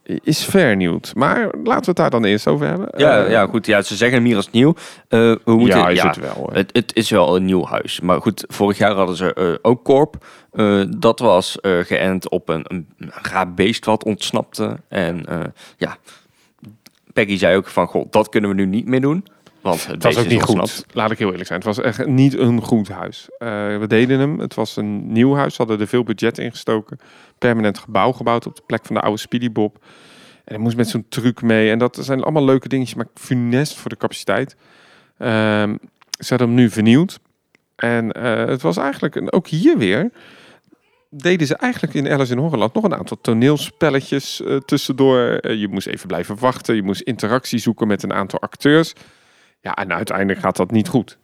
[0.05, 1.13] is vernieuwd.
[1.15, 2.89] Maar laten we het daar dan eerst over hebben.
[2.97, 3.67] Ja, ja, goed.
[3.67, 4.75] Ja, ze zeggen hem hier als nieuw.
[5.09, 6.51] Eh, we moeten, ja, is het wel.
[6.53, 8.01] Het, het is wel een nieuw huis.
[8.01, 10.25] Maar goed, vorig jaar hadden ze ook Corp.
[10.99, 12.89] Dat was geënt op een, een
[13.23, 14.77] raar beest wat ontsnapte.
[14.89, 15.25] En
[15.77, 15.97] ja,
[17.13, 19.25] Peggy zei ook van, goh, dat kunnen we nu niet meer doen.
[19.63, 20.85] Want het, was ook niet goed.
[20.93, 21.59] Laat ik heel eerlijk zijn.
[21.59, 23.29] Het was echt niet een goed huis.
[23.39, 23.49] Eh,
[23.79, 24.39] we deden hem.
[24.39, 25.55] Het was een nieuw huis.
[25.55, 26.99] Ze hadden er veel budget in gestoken.
[27.39, 29.79] Permanent gebouw gebouwd op de plek van de oude Speedy Bob.
[30.45, 31.71] En hij moest met zo'n truc mee.
[31.71, 34.57] En dat zijn allemaal leuke dingetjes, maar funest voor de capaciteit.
[35.19, 35.77] Ehm,
[36.19, 37.19] ze hadden hem nu vernieuwd.
[37.77, 40.11] En eh, het was eigenlijk, een, ook hier weer,
[41.11, 45.49] deden ze eigenlijk in Alice in Horrorland nog een aantal toneelspelletjes eh, tussendoor.
[45.57, 46.75] Je moest even blijven wachten.
[46.75, 48.93] Je moest interactie zoeken met een aantal acteurs.
[49.63, 51.19] Ja, en uiteindelijk gaat dat niet goed.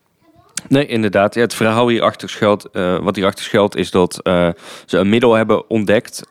[0.69, 1.35] Nee, inderdaad.
[1.35, 4.49] Ja, het verhaal hierachter schuilt, eh wat hierachter schuilt, is dat eh,
[4.87, 6.27] ze een middel hebben ontdekt,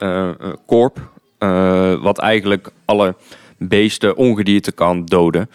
[0.66, 1.00] Corp,
[1.38, 3.16] eh, wat eigenlijk alle
[3.58, 5.50] beesten, ongedierte kan doden.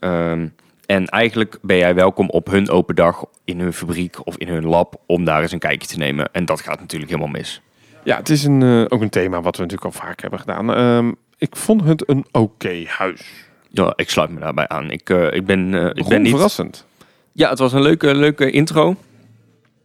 [0.00, 0.48] Ehm,
[0.86, 4.66] en eigenlijk ben jij welkom op hun open dag in hun fabriek of in hun
[4.66, 6.28] lab om daar eens een kijkje te nemen.
[6.32, 7.60] En dat gaat natuurlijk helemaal mis.
[8.04, 10.74] Ja, het is een, ook een thema wat we natuurlijk al vaak hebben gedaan.
[10.74, 13.47] Ehm, ik vond het een oké huis.
[13.68, 14.90] Ja, ik sluit me daarbij aan.
[14.90, 16.30] Ik, eh, ik ben, eh, ik ben niet...
[16.30, 16.86] verrassend.
[17.32, 18.96] Ja, het was een leuke, leuke intro.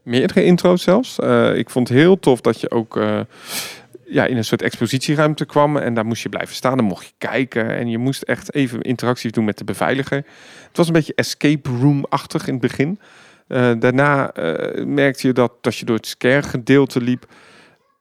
[0.03, 1.19] Meerdere intro's zelfs.
[1.19, 2.99] Eh, ik vond het heel tof dat je ook
[4.05, 5.77] ja, in een soort expositieruimte kwam.
[5.77, 6.77] En daar moest je blijven staan.
[6.77, 7.77] Dan mocht je kijken.
[7.77, 10.17] En je moest echt even interacties doen met de beveiliger.
[10.67, 12.99] Het was een beetje escape room-achtig in het begin.
[13.79, 14.31] Daarna
[14.85, 17.25] merkte je dat als je door het scare gedeelte liep.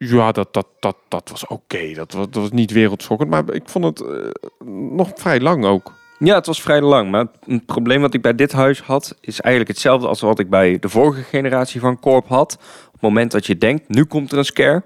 [0.08, 1.92] Ja, dat, dat, dat, dat was oké.
[1.94, 3.30] Dat, was, dat was niet wereldschokkend.
[3.30, 5.92] Maar ik vond het eh, nog vrij lang ook.
[6.18, 7.10] Ja, het was vrij lang.
[7.10, 10.50] Maar het probleem wat ik bij dit huis had, is eigenlijk hetzelfde als wat ik
[10.50, 12.58] bij de vorige generatie van Corp had.
[12.86, 14.82] Op het moment dat je denkt, nu komt er een scare,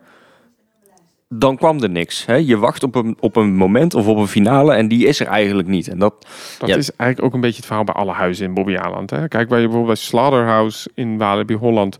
[1.28, 2.26] dan kwam er niks.
[2.26, 2.34] Hè?
[2.34, 5.26] Je wacht op een, op een moment of op een finale en die is er
[5.26, 5.88] eigenlijk niet.
[5.88, 6.26] En dat,
[6.58, 6.76] Dat Ja.
[6.76, 9.10] is eigenlijk ook een beetje het verhaal bij alle huizen in Bobbejaanland.
[9.10, 9.28] Hè?
[9.28, 11.98] Kijk, je bijvoorbeeld bij Slaughterhouse in Walibi Holland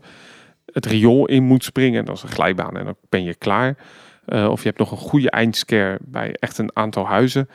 [0.71, 2.05] het riool in moet springen.
[2.05, 3.77] Dat is een glijbaan en dan ben je klaar.
[4.25, 7.49] Eh, of je hebt nog een goede eindscare bij echt een aantal huizen.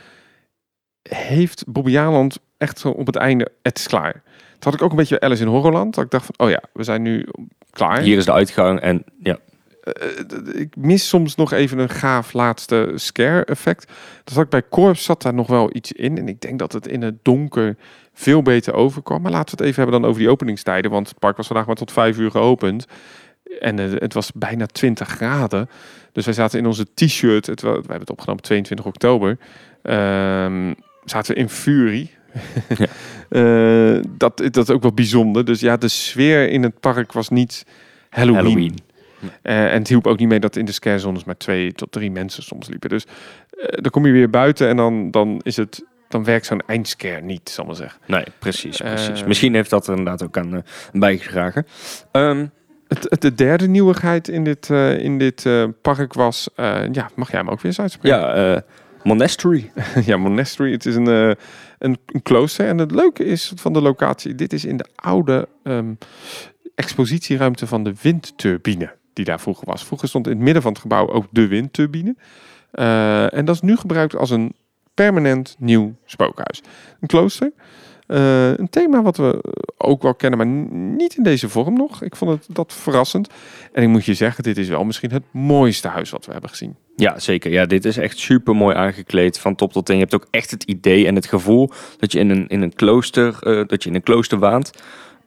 [1.09, 4.23] Heeft Bobbejaanland echt zo op het einde, het is klaar.
[4.55, 5.95] Dat had ik ook een beetje Alice in Horrorland.
[5.95, 7.29] Dat ik dacht van, oh ja, we zijn nu
[7.71, 8.01] klaar.
[8.01, 9.39] hier is de uitgang en ja.
[9.83, 13.93] Eh, ik mis soms nog even een gaaf laatste scare effect.
[14.25, 16.19] Dat ik bij Corps zat daar nog wel iets in.
[16.19, 17.77] En ik denk dat het in het donker
[18.13, 19.23] veel beter overkwam.
[19.23, 20.91] Maar laten we het even hebben dan over die openingstijden.
[20.91, 22.87] Want het park was vandaag maar tot vijf uur geopend.
[23.61, 25.69] En eh, het was bijna 20 graden.
[26.13, 27.47] Dus wij zaten in onze t-shirt.
[27.47, 29.39] We hebben het opgenomen op 22 oktober.
[29.83, 30.73] Ehm,
[31.05, 32.11] zaten we in furie.
[32.79, 32.87] Ja.
[33.33, 35.45] Eh, dat, dat is ook wel bijzonder.
[35.45, 37.67] Dus ja, de sfeer in het park was niet
[38.09, 38.43] Halloween.
[38.43, 38.79] Halloween.
[39.43, 42.11] Eh, en het hielp ook niet mee dat in de scarezones maar twee tot drie
[42.11, 42.89] mensen soms liepen.
[42.89, 43.05] Dus
[43.71, 45.85] dan kom je weer buiten en dan, dan is het.
[46.13, 48.01] Dan werkt zo'n eindscare niet, zal ik maar zeggen.
[48.07, 49.21] Nee, precies, precies.
[49.21, 50.61] Eh, Misschien heeft dat er inderdaad ook aan eh,
[50.93, 51.67] bijgedragen.
[52.11, 52.47] Ehm,
[52.89, 55.47] Het, het- de derde nieuwigheid in dit, eh, in dit
[55.83, 56.49] park was.
[56.93, 58.19] ja, mag jij hem ook weer eens uitspreken?
[58.19, 58.63] ja,
[59.03, 59.71] Monastery.
[60.11, 60.73] ja, Monastery.
[60.73, 61.37] Het is een, een,
[62.07, 62.67] een klooster.
[62.67, 64.35] En het leuke is van de locatie.
[64.35, 65.93] Dit is in de oude ehm,
[66.75, 68.95] expositieruimte van de windturbine.
[69.13, 69.85] Die daar vroeger was.
[69.85, 72.15] Vroeger stond in het midden van het gebouw ook de windturbine.
[73.31, 74.53] En dat is nu gebruikt als een
[74.95, 76.62] permanent nieuw spookhuis.
[77.01, 77.53] Een klooster.
[78.07, 79.45] Eh, een thema wat we
[79.76, 82.03] ook wel kennen, maar niet in deze vorm nog.
[82.03, 83.28] Ik vond het dat verrassend.
[83.72, 86.51] En ik moet je zeggen, dit is wel misschien het mooiste huis wat we hebben
[86.51, 86.76] gezien.
[86.97, 87.53] Ja, zeker.
[87.53, 89.97] Ja, dit is echt super mooi aangekleed van top tot teen.
[89.97, 92.74] Je hebt ook echt het idee en het gevoel dat je in een, in een
[92.74, 94.70] klooster, eh, dat je in een klooster waant.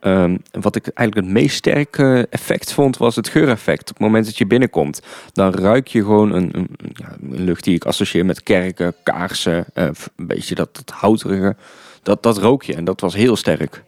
[0.06, 3.82] En wat ik eigenlijk het meest sterke effect vond, was het geureffect.
[3.82, 5.02] Op het moment dat je binnenkomt,
[5.34, 9.66] dan ruik je gewoon een, een, ja, een lucht die ik associeer met kerken, kaarsen,
[9.74, 11.56] eh, een beetje dat, dat houterige.
[12.04, 13.84] Dat, dat rook je en dat was heel sterk.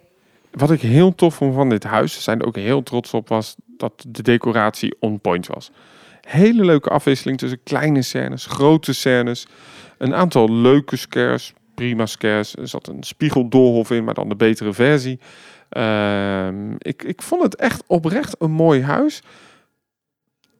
[0.52, 3.28] Wat ik heel tof vond van dit huis, ze zijn er ook heel trots op,
[3.28, 5.72] was dat de decoratie on point was.
[6.22, 9.48] Hele leuke afwisseling tussen kleine scènes, grote scènes.
[9.98, 12.56] Een aantal leuke scares, prima scares.
[12.56, 15.20] Er zat een spiegeldoolhof in, maar dan de betere versie.
[15.70, 19.22] Ehm, ik, ik vond het echt oprecht een mooi huis.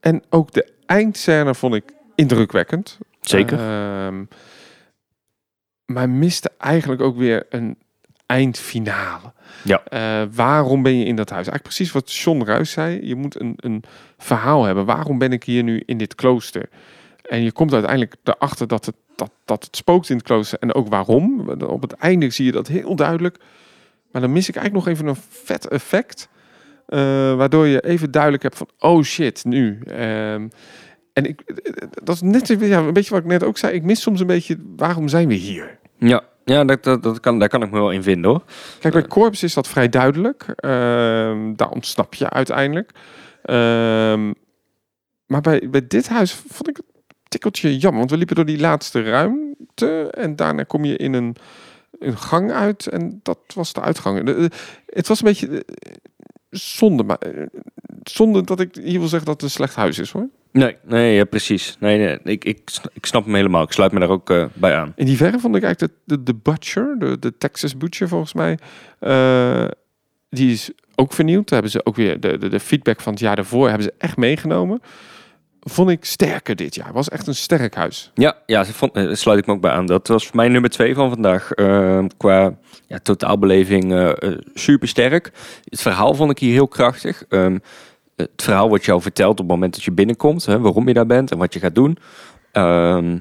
[0.00, 2.98] En ook de eindscène vond ik indrukwekkend.
[3.20, 3.58] Zeker.
[3.58, 4.24] Ehm,
[5.84, 7.78] maar miste eigenlijk ook weer een
[8.26, 9.32] eindfinale.
[9.64, 9.82] Ja.
[9.84, 11.46] Eh, waarom ben je in dat huis?
[11.48, 13.06] Eigenlijk precies wat John Ruijs zei.
[13.06, 13.82] Je moet een, een
[14.18, 14.84] verhaal hebben.
[14.84, 16.68] Waarom ben ik hier nu in dit klooster?
[17.22, 20.58] En je komt uiteindelijk erachter dat het, dat, dat het spookt in het klooster.
[20.58, 21.48] En ook waarom.
[21.50, 23.38] Op het einde zie je dat heel duidelijk.
[24.18, 26.28] Maar dan mis ik eigenlijk nog even een vet effect.
[26.86, 26.98] eh,
[27.34, 28.68] waardoor je even duidelijk hebt van...
[28.78, 29.78] Oh shit, nu.
[29.86, 30.48] Ehm,
[31.12, 31.42] en ik,
[32.04, 33.74] dat is net ja, een beetje wat ik net ook zei.
[33.74, 34.56] Ik mis soms een beetje...
[34.76, 35.78] Waarom zijn we hier?
[35.98, 38.42] Ja, ja dat, dat, dat kan, daar kan ik me wel in vinden hoor.
[38.80, 40.42] Kijk, bij Corps is dat vrij duidelijk.
[40.56, 42.90] Ehm, daar ontsnap je uiteindelijk.
[43.42, 44.32] Ehm,
[45.26, 46.86] maar bij, bij dit huis vond ik het
[47.28, 47.98] tikkeltje jammer.
[47.98, 50.10] Want we liepen door die laatste ruimte.
[50.10, 51.36] En daarna kom je in een,
[51.98, 52.86] een gang uit.
[52.86, 54.24] En dat was de uitgang.
[54.24, 54.50] De- de-
[54.86, 55.92] het was een beetje eh,
[56.50, 57.02] zonde.
[57.02, 57.46] Maar, eh,
[58.02, 60.28] zonde dat ik hier wil zeggen dat het een slecht huis is hoor.
[60.52, 61.76] Nee, nee, ja, precies.
[61.80, 63.62] Nee, nee, ik, ik, ik snap hem helemaal.
[63.62, 64.92] Ik sluit me daar ook eh, bij aan.
[64.96, 68.32] In die verre vond ik eigenlijk de, de, de Butcher, de, de Texas Butcher volgens
[68.32, 68.58] mij,
[70.30, 71.48] die is ook vernieuwd.
[71.48, 73.94] Daar hebben ze ook weer de, de, de feedback van het jaar daarvoor hebben ze
[73.98, 74.80] echt meegenomen.
[75.60, 76.92] Vond ik sterker dit jaar.
[76.92, 78.10] Was echt een sterk huis.
[78.14, 79.86] Ja, ja eh, sluit ik me ook bij aan.
[79.86, 81.52] Dat was voor mij nummer twee van vandaag.
[81.52, 85.32] Eh, qua ja, totaalbeleving eh, eh, super sterk.
[85.64, 87.24] Het verhaal vond ik hier heel krachtig.
[87.28, 87.58] Ehm,
[88.16, 90.46] het verhaal wat jou vertelt op het moment dat je binnenkomt.
[90.46, 91.98] Hè, waarom je daar bent en wat je gaat doen.
[92.52, 93.18] Ehm,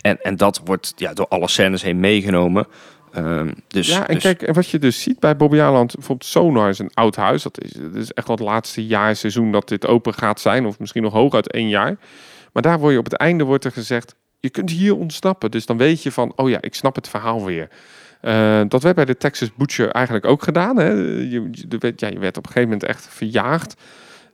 [0.00, 2.66] en, en dat wordt ja, door alle scènes heen meegenomen.
[3.12, 6.68] Ehm, dus, ja, en dus- kijk, wat je dus ziet bij Bobby Aland, bijvoorbeeld Sonar
[6.68, 7.42] is een oud huis.
[7.42, 10.66] Dat is, dat is echt wel het laatste jaar seizoen dat dit open gaat zijn.
[10.66, 11.98] Of misschien nog hooguit één jaar.
[12.52, 15.50] Maar daar word je op het einde wordt er gezegd, je kunt hier ontsnappen.
[15.50, 17.68] Dus dan weet je van, oh ja, ik snap het verhaal weer.
[18.22, 20.76] Uh, dat werd bij de Texas Butcher eigenlijk ook gedaan.
[20.76, 20.88] Hè?
[20.90, 23.74] Je, je, ja, je werd op een gegeven moment echt verjaagd.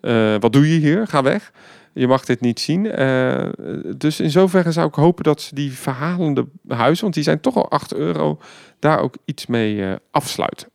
[0.02, 1.06] Uh, wat doe je hier?
[1.06, 1.52] Ga weg.
[1.98, 3.00] Je mag dit niet zien.
[3.00, 3.48] Uh,
[3.96, 7.56] dus in zoverre zou ik hopen dat ze die verhalende huizen, want die zijn toch
[7.56, 8.38] al 8 euro,
[8.78, 10.68] daar ook iets mee afsluiten.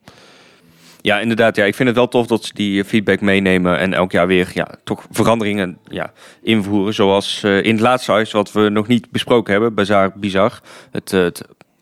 [1.01, 1.55] Ja, inderdaad.
[1.55, 4.51] Ja, ik vind het wel tof dat ze die feedback meenemen en elk jaar weer
[4.53, 6.11] ja, toch veranderingen ja,
[6.41, 6.93] invoeren.
[6.93, 10.61] Zoals in het laatste huis, wat we nog niet besproken hebben, Bazaar Bizar.
[10.91, 11.41] Het, het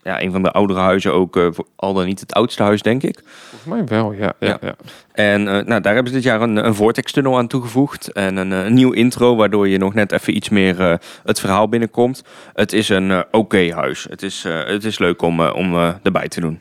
[0.09, 3.03] ja, een van de oudere huizen ook, uh, al dan niet het oudste huis, denk
[3.03, 3.21] ik.
[3.25, 4.33] Volgens mij wel, ja.
[4.39, 4.75] ja, ja.
[5.11, 8.11] En uh, nou, daar hebben ze dit jaar een, een vortex-tunnel aan toegevoegd.
[8.11, 10.93] En een, een, nieuw intro, waardoor je nog net even iets meer uh,
[11.23, 12.23] het verhaal binnenkomt.
[12.53, 14.07] Het is een oké okay huis.
[14.09, 16.59] Het is, het is leuk om, om erbij te doen.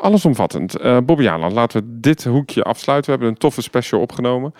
[0.00, 0.84] Allesomvattend.
[0.84, 3.10] Uh, Bobby Jaanland, laten we dit hoekje afsluiten.
[3.10, 4.54] We hebben een toffe special opgenomen.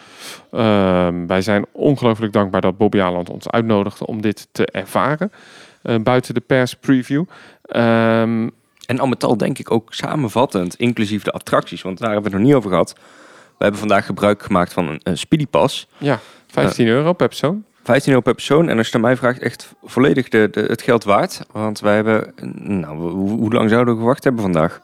[0.52, 5.32] Uh, wij zijn ongelooflijk dankbaar dat Bobby ons uitnodigde om dit te ervaren.
[5.82, 7.24] Uh, buiten de pers preview.
[7.76, 8.50] Um,
[8.86, 12.36] en al met al denk ik ook samenvattend, inclusief de attracties, want daar hebben we
[12.36, 12.92] het nog niet over gehad.
[13.58, 15.88] We hebben vandaag gebruik gemaakt van een, een Speedypass.
[15.98, 17.64] Ja, 15 euro per persoon.
[17.82, 18.68] 15 euro per persoon.
[18.68, 21.40] En als je mij vraagt, echt volledig de, de, het geld waard.
[21.52, 24.80] Want wij hebben, nou, hoe, hoe lang zouden we gewacht hebben vandaag?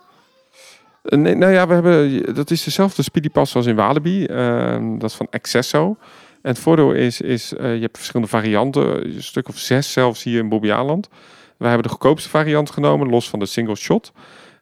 [1.03, 4.27] Nee, nou ja, we hebben, dat is dezelfde Speedypass als in Walibi.
[4.27, 5.97] Uh, dat is van Accesso.
[6.43, 9.05] En het voordeel is, is uh, je hebt verschillende varianten.
[9.05, 11.09] Een stuk of zes zelfs hier in Bobbejaanland.
[11.57, 14.13] We hebben de goedkoopste variant genomen, los van de single shot.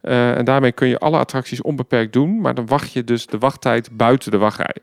[0.03, 2.41] Uh, en daarmee kun je alle attracties onbeperkt doen.
[2.41, 4.77] Maar dan wacht je dus de wachttijd buiten de wachtrij.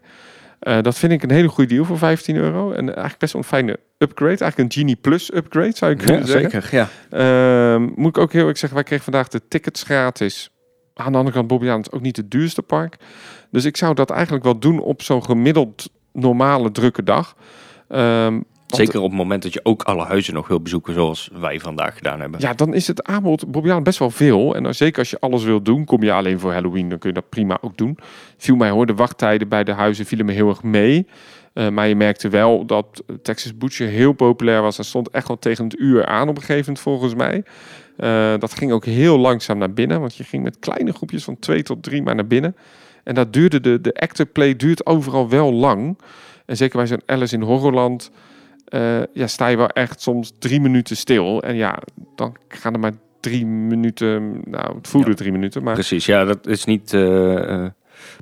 [0.62, 2.72] Uh, dat vind ik een hele goede deal voor 15 euro.
[2.72, 4.38] En eigenlijk best wel een fijne upgrade.
[4.38, 6.62] Eigenlijk een Genie Plus upgrade zou je kunnen ja, zeggen.
[6.62, 7.76] Zeker, ja.
[7.76, 10.50] Uh, moet ik ook heel erg zeggen, wij kregen vandaag de tickets gratis.
[10.94, 12.96] Aan de andere kant, Bobbejaanland is ook niet het duurste park.
[13.52, 17.36] Dus ik zou dat eigenlijk wel doen op zo'n gemiddeld normale drukke dag.
[17.90, 18.46] Um,
[18.76, 21.96] Zeker op het moment dat je ook alle huizen nog wil bezoeken, zoals wij vandaag
[21.96, 22.40] gedaan hebben.
[22.40, 23.46] Ja, dan is het aanbod
[23.84, 24.56] best wel veel.
[24.56, 27.10] En dan, zeker als je alles wil doen, kom je alleen voor Halloween, dan kun
[27.10, 27.98] je dat prima ook doen.
[28.38, 31.08] Viel mij hoor, de wachttijden bij de huizen vielen me heel erg mee.
[31.54, 34.78] Uh, maar je merkte wel dat Texas Butcher heel populair was.
[34.78, 37.44] Dat stond echt wel tegen het uur aan op een gegeven moment volgens mij.
[37.98, 41.40] Uh, dat ging ook heel langzaam naar binnen, want je ging met kleine groepjes van
[41.40, 42.56] twee tot drie maar naar binnen.
[43.04, 45.98] En dat duurde, de, de actor play duurt overal wel lang.
[46.46, 48.12] En zeker bij zo'n Alice in Horrorland
[48.72, 51.42] uh, ja, sta je wel echt soms drie minuten stil.
[51.42, 51.80] En ja,
[52.16, 55.16] dan gaan er maar drie minuten, nou het voelde ja.
[55.16, 55.64] drie minuten.
[55.64, 55.74] Maar...
[55.74, 57.66] Precies, ja, dat is niet uh,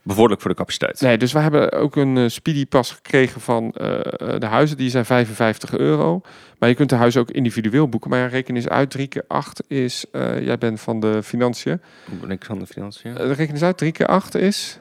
[0.03, 1.01] bevorderlijk voor de capaciteit.
[1.01, 3.99] Nee, dus we hebben ook een uh, speedy pas gekregen van uh,
[4.37, 4.77] de huizen.
[4.77, 6.21] Die zijn 55 euro.
[6.59, 8.09] Maar je kunt de huizen ook individueel boeken.
[8.09, 8.89] Maar ja, reken eens uit.
[8.89, 10.05] 3 keer 8 is...
[10.11, 11.81] Uh, jij bent van de financiën.
[12.09, 13.15] Hoe ben ik van de financiën?
[13.15, 13.77] reken eens uit.
[13.77, 14.79] 3 keer 8 is...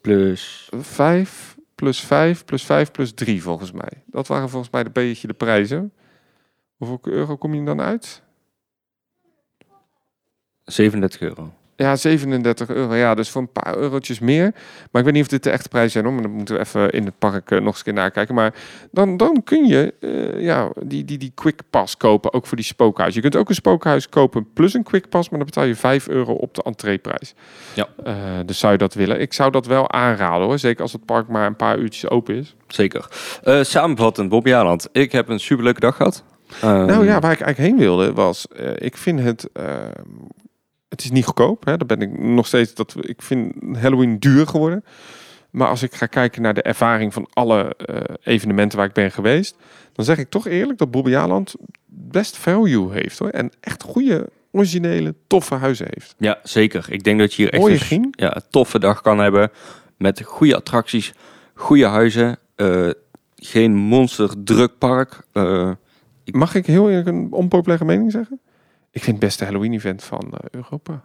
[0.00, 0.68] Plus...
[0.80, 1.51] 5
[1.82, 4.02] plus 5 plus 5 plus 3 volgens mij.
[4.06, 5.92] Dat waren volgens mij een beetje de prijzen.
[6.76, 8.22] Hoeveel euro kom je dan uit?
[10.64, 11.54] 37 euro.
[11.76, 12.94] Ja, 37 euro.
[12.94, 14.52] Ja, dus voor een paar eurotjes meer.
[14.90, 16.12] Maar ik weet niet of dit de echte prijs zijn, hoor.
[16.12, 18.34] Maar dan moeten we even in het park uh, nog eens een keer nakijken.
[18.34, 18.54] Maar
[18.90, 22.66] dan, dan kun je uh, ja, die, die, die quick pass kopen, ook voor die
[22.66, 23.14] spookhuis.
[23.14, 26.08] Je kunt ook een spookhuis kopen plus een quick pass, maar dan betaal je 5
[26.08, 27.34] euro op de entreeprijs.
[27.74, 27.88] Ja.
[28.06, 28.14] Uh,
[28.46, 29.20] dus zou je dat willen?
[29.20, 30.58] Ik zou dat wel aanraden, hoor.
[30.58, 32.54] Zeker als het park maar een paar uurtjes open is.
[32.66, 33.06] Zeker.
[33.62, 34.88] samenvattend, Bob Jaland.
[34.92, 36.24] Ik heb een superleuke dag gehad.
[36.64, 36.86] Um...
[36.86, 39.48] Nou ja, waar ik eigenlijk heen wilde was, ik vind het
[40.92, 41.64] het is niet goedkoop.
[41.64, 41.76] Hè?
[41.76, 42.74] Daar ben ik nog steeds.
[42.74, 44.84] Dat, ik vind Halloween duur geworden.
[45.50, 49.10] Maar als ik ga kijken naar de ervaring van alle uh, evenementen waar ik ben
[49.10, 49.56] geweest,
[49.92, 51.54] dan zeg ik toch eerlijk dat Bobbejaanland
[51.86, 53.28] best value heeft hoor.
[53.28, 56.14] En echt goede, originele, toffe huizen heeft.
[56.18, 56.86] Ja, zeker.
[56.88, 59.50] Ik denk dat je hier echt Mooie een, ja, een toffe dag kan hebben.
[59.96, 61.12] Met goede attracties,
[61.54, 62.38] goede huizen.
[62.56, 62.90] Uh,
[63.36, 65.22] geen monster druk park.
[65.32, 65.70] Uh,
[66.24, 66.34] ik...
[66.34, 68.40] Mag ik heel eerlijk een onpopulaire mening zeggen?
[68.92, 71.02] Ik vind het beste Halloween-event van uh, Europa.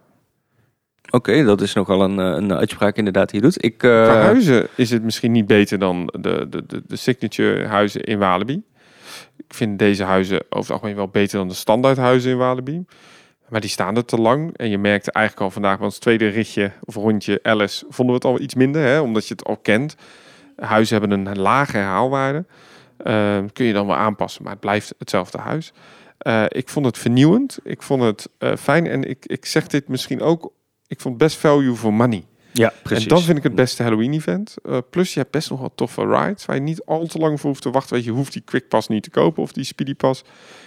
[1.05, 3.63] Oké, okay, dat is nogal een, een uitspraak inderdaad die je doet.
[3.63, 4.03] Ik, uh...
[4.03, 8.17] Qua huizen is het misschien niet beter dan de, de, de, de signature huizen in
[8.17, 8.63] Walibi.
[9.37, 12.85] Ik vind deze huizen over het algemeen wel beter dan de standaard huizen in Walibi.
[13.49, 14.57] Maar die staan er te lang.
[14.57, 18.27] En je merkte eigenlijk al vandaag bij ons tweede ritje of rondje Alice vonden we
[18.27, 18.81] het al iets minder.
[18.81, 19.95] Hè, omdat je het al kent.
[20.55, 22.45] Huizen hebben een lage herhaalwaarde.
[23.03, 25.73] Uh, kun je dan wel aanpassen, maar het blijft hetzelfde huis.
[26.21, 27.57] Uh, ik vond het vernieuwend.
[27.63, 28.87] Ik vond het uh, fijn.
[28.87, 30.53] En ik, ik zeg dit misschien ook.
[30.87, 32.25] Ik vond best value for money.
[32.51, 33.03] Ja, precies.
[33.03, 34.55] En dan vind ik het beste Halloween-event.
[34.65, 37.39] Uh, plus je hebt best nog wat toffe rides waar je niet al te lang
[37.39, 37.95] voor hoeft te wachten.
[37.95, 40.23] Weet je, hoeft die Quick Pass niet te kopen of die Speedy Pass.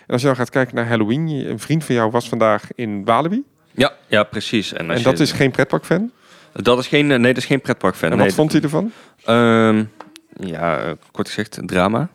[0.06, 3.04] En als je dan gaat kijken naar Halloween, een vriend van jou was vandaag in
[3.04, 3.44] Walibi.
[3.70, 4.72] Ja, ja precies.
[4.72, 6.10] En, en dat je, is geen pretpark-fan?
[6.52, 8.10] Dat is geen, nee, dat is geen pretpark-fan.
[8.10, 8.92] En nee, wat vond hij ervan?
[9.26, 9.90] Um,
[10.36, 12.08] ja, kort gezegd, drama.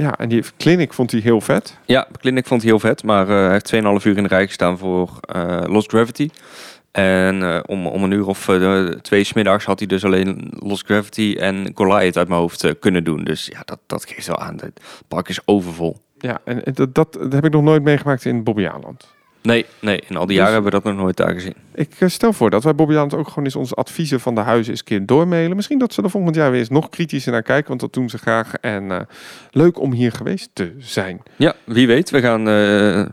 [0.00, 1.78] Ja, en die Clinic vond hij heel vet.
[1.84, 4.46] Ja, Clinic vond hij heel vet, maar eh, hij heeft 2,5 uur in de rij
[4.46, 6.30] gestaan voor eh, Lost Gravity.
[6.90, 10.84] En eh, om, om een uur of uh, twee smiddags had hij dus alleen Lost
[10.86, 13.24] Gravity en Goliath uit mijn hoofd uh, kunnen doen.
[13.24, 14.54] Dus ja, dat, dat geeft wel aan.
[14.60, 15.96] Het park is overvol.
[16.18, 19.14] Ja, en dat, dat, dat heb ik nog nooit meegemaakt in Bobbejaanland.
[19.42, 21.54] Nee, nee, in al die jaren hebben we dat nog nooit daar gezien.
[21.74, 24.80] Ik stel voor dat wij Bobbejaanland ook gewoon eens onze adviezen van de huizen eens
[24.80, 25.56] een keer doormailen.
[25.56, 28.08] Misschien dat ze er volgend jaar weer eens nog kritischer naar kijken, want dat doen
[28.08, 28.54] ze graag.
[28.54, 29.06] En
[29.50, 31.22] leuk om hier geweest te zijn.
[31.36, 32.10] Ja, wie weet.
[32.10, 32.44] We gaan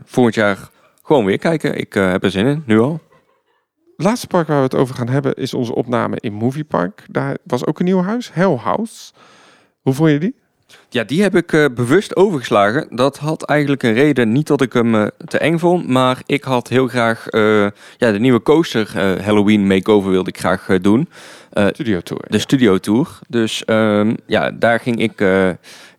[0.04, 0.58] volgend jaar
[1.02, 1.78] gewoon weer kijken.
[1.78, 3.00] Ik heb er zin in, nu al.
[3.96, 7.04] Het laatste park waar we het over gaan hebben is onze opname in Movie Park.
[7.10, 9.12] Daar was ook een nieuw huis, Hell House.
[9.80, 10.34] Hoe vond je die?
[10.88, 12.86] Ja, die heb ik uh, bewust overgeslagen.
[12.90, 16.44] Dat had eigenlijk een reden, niet dat ik hem uh, te eng vond, maar ik
[16.44, 17.66] had heel graag uh,
[17.96, 21.08] ja, de nieuwe coaster Halloween makeover wilde ik graag doen.
[21.50, 22.22] studio tour.
[22.28, 22.38] De ja.
[22.38, 23.18] studio tour.
[23.28, 25.24] Dus um, ja, daar ging ik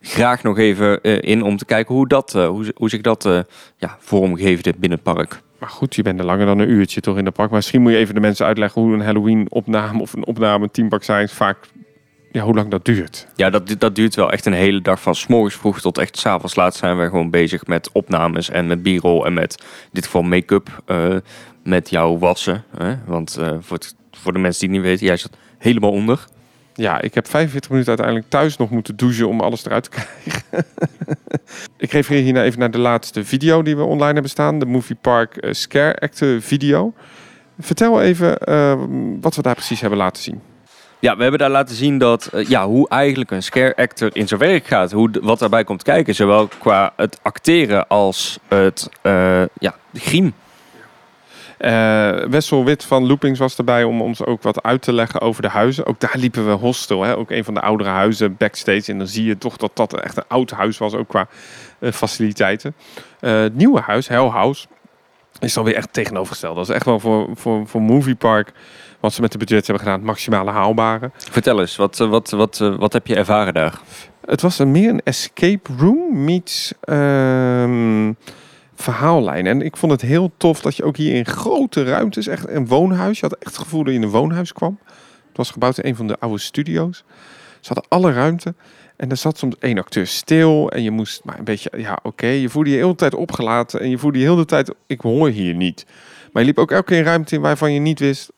[0.00, 3.28] graag nog even in om te kijken hoe, dat, hoe, hoe zich dat
[3.76, 5.40] ja, vormgeefde binnen het park.
[5.58, 7.48] Maar goed, je bent er langer dan een uurtje toch in de park.
[7.48, 10.88] Maar misschien moet je even de mensen uitleggen hoe een Halloween-opname of een opname Team
[10.88, 11.56] Park Science vaak,
[12.32, 13.26] ja, hoe lang dat duurt.
[13.34, 15.00] Ja, dat, dat duurt wel echt een hele dag.
[15.00, 18.66] Van s morgens vroeg tot echt s'avonds laat zijn we gewoon bezig met opnames en
[18.66, 20.82] met b-roll en met in dit geval make-up.
[20.86, 21.16] Uh,
[21.62, 22.64] met jouw wassen.
[22.76, 22.94] Hè?
[23.06, 26.24] Want uh, voor, het, voor de mensen die het niet weten, jij zat helemaal onder.
[26.74, 30.66] Ja, ik heb 45 minuten uiteindelijk thuis nog moeten douchen om alles eruit te krijgen.
[31.76, 34.58] ik refereer hierna even naar de laatste video die we online hebben staan.
[34.58, 36.92] De Movie Park uh, Scare Act video.
[37.58, 38.82] Vertel even uh,
[39.20, 40.40] wat we daar precies hebben laten zien.
[41.00, 44.28] Ja, we hebben daar laten zien dat, uh, ja, hoe eigenlijk een scare actor in
[44.28, 44.92] zijn werk gaat.
[44.92, 46.14] Hoe, wat daarbij komt kijken.
[46.14, 48.88] Zowel qua het acteren als het
[49.58, 50.34] ja, de griem.
[51.58, 55.42] Uh, Wessel Wit van Loopings was erbij om ons ook wat uit te leggen over
[55.42, 55.86] de huizen.
[55.86, 57.16] Ook daar liepen we hostel, hè?
[57.16, 58.92] ook een van de oudere huizen backstage.
[58.92, 61.28] En dan zie je toch dat dat echt een oud huis was, ook qua
[61.78, 62.74] uh, faciliteiten.
[63.20, 64.66] Uh, het nieuwe huis, Hell House,
[65.40, 66.56] is dan weer echt tegenovergesteld.
[66.56, 68.52] Dat is echt wel voor, voor, voor Movie Park,
[69.00, 71.10] wat ze met de budget hebben gedaan, het maximale haalbare.
[71.16, 73.80] Vertel eens, wat, wat, wat, wat heb je ervaren daar?
[74.24, 76.72] Het was een, meer een escape room meets...
[76.84, 78.10] Uh,
[78.80, 79.46] verhaallijn.
[79.46, 82.66] En ik vond het heel tof dat je ook hier in grote ruimtes, echt een
[82.66, 84.78] woonhuis, je had echt het gevoel dat je in een woonhuis kwam.
[85.28, 87.04] Het was gebouwd in een van de oude studio's.
[87.60, 88.54] Ze hadden alle ruimte.
[88.96, 92.06] En er zat soms één acteur stil en je moest maar een beetje, ja oké,
[92.06, 92.36] okay.
[92.36, 95.00] je voelde je de hele tijd opgelaten en je voelde je de hele tijd, ik
[95.00, 95.86] hoor hier niet.
[96.32, 98.32] Maar je liep ook elke keer in ruimte in waarvan je niet wist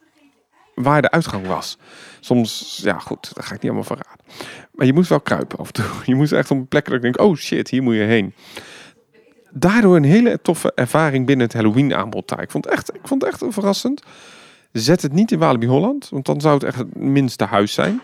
[0.83, 1.79] waar de uitgang was.
[2.21, 4.25] Soms, ja goed, dat ga ik niet allemaal verraden.
[4.73, 5.85] Maar je moest wel kruipen af en toe.
[6.05, 8.35] Je moest echt op een plek dat ik denk, oh shit, hier moet je heen
[9.51, 12.43] daardoor een hele toffe ervaring binnen het Halloween aanbod daar.
[12.43, 14.03] Ik vond het echt, ik vond het echt verrassend.
[14.73, 18.01] Zet het niet in Walibi Holland, want dan zou het echt het minste huis zijn.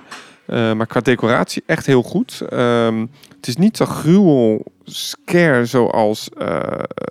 [0.48, 2.42] Uh, maar qua decoratie echt heel goed.
[2.52, 6.60] Um, het is niet zo gruwel scare zoals uh,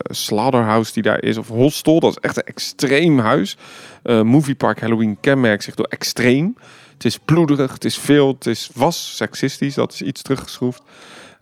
[0.04, 1.38] Slaughterhouse die daar is.
[1.38, 3.58] Of Hostel, dat is echt een extreem huis.
[4.04, 6.58] Uh, Movie Park Halloween kenmerkt zich door extreem.
[6.94, 9.74] Het is bloederig, het is veel, het is was seksistisch.
[9.74, 10.82] Dat is iets teruggeschroefd.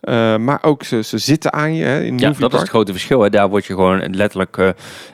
[0.04, 2.92] Uh, maar ook ze, ze zitten aan je hè, in Ja, dat is het grote
[2.92, 3.20] verschil.
[3.20, 3.30] Hè.
[3.30, 4.68] Daar word je gewoon letterlijk, uh,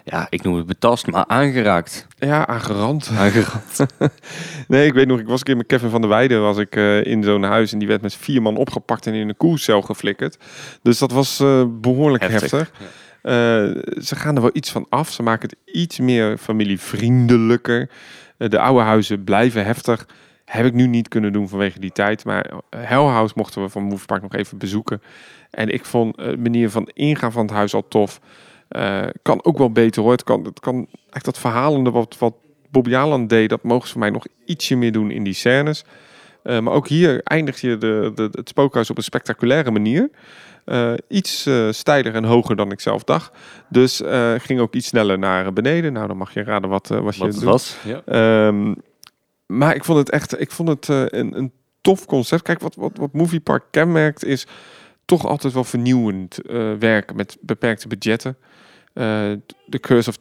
[0.05, 2.07] ja, ik noem het betast, maar aangeraakt.
[2.19, 3.11] Ja, aangerand.
[3.17, 3.87] Aangerand.
[4.69, 6.77] nee, ik weet nog, ik was een keer met Kevin van der Weijden was ik
[6.77, 9.83] uh, in zo'n huis en die werd met vier man opgepakt en in een koelcel
[9.83, 10.39] geflikkerd.
[10.83, 11.43] Dus dat was
[11.81, 12.51] behoorlijk heftig.
[12.51, 12.73] heftig.
[13.23, 14.03] Ja.
[14.03, 15.11] ze gaan er wel iets van af.
[15.11, 17.91] Ze maken het iets meer familievriendelijker.
[18.37, 20.07] de oude huizen blijven heftig.
[20.51, 22.25] Heb ik nu niet kunnen doen vanwege die tijd.
[22.25, 25.03] Maar eh, Hell House mochten we van Movie Park nog even bezoeken.
[25.51, 28.21] En ik vond de manier van ingaan van het huis al tof.
[28.71, 30.13] Uh, kan ook wel beter hoor.
[30.13, 32.35] Het kan, het kan echt dat verhalende wat, wat
[32.71, 35.85] Bobby Alan deed, dat mogen ze voor mij nog ietsje meer doen in die scènes.
[36.45, 40.11] Uh, maar ook hier eindigt je de, de, het spookhuis op een spectaculaire manier.
[40.67, 43.33] Uh, iets uh, steiler en hoger dan ik zelf dacht.
[43.69, 44.03] Dus
[44.37, 45.93] ging ook iets sneller naar beneden.
[45.93, 47.77] Nou, dan mag je raden wat, wat je wat het was.
[47.85, 48.47] Ja.
[48.47, 48.77] Um,
[49.51, 52.43] maar ik vond het echt, ik vond het uh, een, een tof concept.
[52.43, 54.47] Kijk, wat, wat, wat Movie Park kenmerkt is
[55.05, 58.37] toch altijd wel vernieuwend uh, werken met beperkte budgetten.
[58.95, 59.05] Uh,
[59.69, 60.17] The Curse of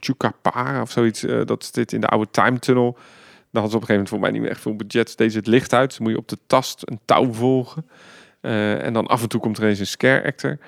[0.00, 2.92] Chupacabra of zoiets, dat zit in de oude time tunnel.
[2.92, 5.16] Daar hadden ze op een gegeven moment voor mij niet meer echt veel budget.
[5.16, 7.86] Deze het licht uit, moet je op de tast een touw volgen.
[8.40, 10.58] en dan af en toe komt er eens een scare actor.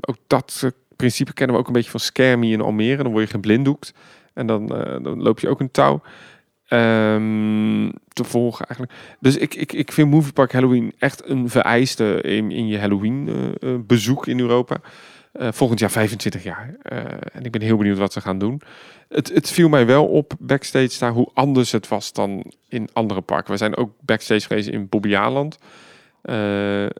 [0.00, 3.02] ook dat principe kennen we ook een beetje van Scare Me in Almere.
[3.02, 3.92] Dan word je geblinddoekt
[4.32, 4.66] en dan,
[5.02, 6.02] dan loop je ook een touw.
[6.74, 8.98] Um, te volgen eigenlijk.
[9.20, 13.28] Dus ik, ik, ik vind Movie Park Halloween echt een vereiste in, in je Halloween
[13.28, 14.76] uh, uh, bezoek in Europa.
[15.40, 16.74] Uh, volgend jaar 25 jaar.
[17.32, 18.60] en ik ben heel benieuwd wat ze gaan doen.
[19.08, 23.20] Het, het viel mij wel op backstage daar hoe anders het was dan in andere
[23.20, 23.52] parken.
[23.52, 25.58] We zijn ook backstage geweest in Bobbejaanland.
[26.24, 26.90] Eh, eh,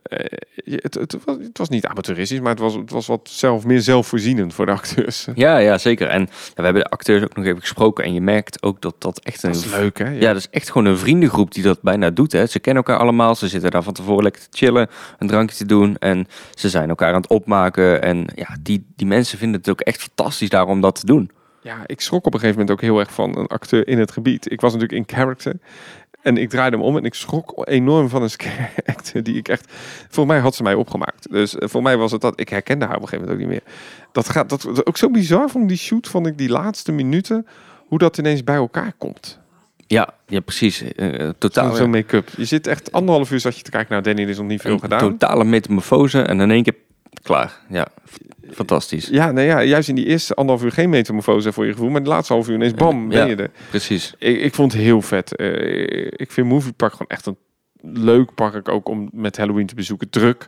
[0.64, 3.80] het, het, was, het was niet amateuristisch, maar het was, het was wat zelf, meer
[3.80, 5.26] zelfvoorzienend voor de acteurs.
[5.34, 6.08] Ja, ja, zeker.
[6.08, 8.04] En ja, we hebben de acteurs ook nog even gesproken.
[8.04, 9.52] En je merkt ook dat dat echt een...
[9.52, 10.10] Dat is leuk, hè?
[10.10, 12.32] Ja, dat is echt gewoon een vriendengroep die dat bijna doet.
[12.32, 12.46] Hè.
[12.46, 13.34] Ze kennen elkaar allemaal.
[13.34, 15.96] Ze zitten daar van tevoren lekker te chillen, een drankje te doen.
[15.98, 18.02] En ze zijn elkaar aan het opmaken.
[18.02, 21.30] En ja, die, die mensen vinden het ook echt fantastisch daar om dat te doen.
[21.64, 24.12] Ja, ik schrok op een gegeven moment ook heel erg van een acteur in het
[24.12, 24.52] gebied.
[24.52, 25.54] Ik was natuurlijk in character.
[26.24, 29.48] En ik draaide hem om en ik schrok enorm van een scare actor die ik
[29.48, 29.72] echt...
[30.08, 31.30] Voor mij had ze mij opgemaakt.
[31.30, 32.40] Dus eh, voor mij was het dat...
[32.40, 33.74] Ik herkende haar op een gegeven moment ook niet meer.
[34.12, 37.46] Dat gaat dat, ook zo bizar van die shoot, vond ik die laatste minuten...
[37.84, 39.38] Hoe dat ineens bij elkaar komt.
[39.86, 40.84] Ja, ja precies.
[40.96, 41.74] Uh, totaal.
[41.74, 42.28] Zo'n make-up.
[42.36, 43.90] Je zit echt anderhalf uur zat je te kijken.
[43.90, 44.98] Nou, Danny, er is nog niet veel gedaan.
[44.98, 46.74] Totale metamorfose en in één keer
[47.22, 47.60] klaar.
[47.68, 47.86] Ja,
[48.50, 49.08] fantastisch.
[49.08, 51.88] Ja, nee, ja, juist in die eerste anderhalf uur geen metamorfose voor je gevoel.
[51.90, 53.24] Maar de laatste half uur ineens bam, ben Ja.
[53.24, 53.50] je er.
[53.70, 54.14] Precies.
[54.18, 55.36] Ik, ik vond het heel vet.
[55.36, 57.36] Eh, ik vind Movie Park gewoon echt een
[57.80, 60.10] leuk park ook om met Halloween te bezoeken.
[60.10, 60.46] Druk.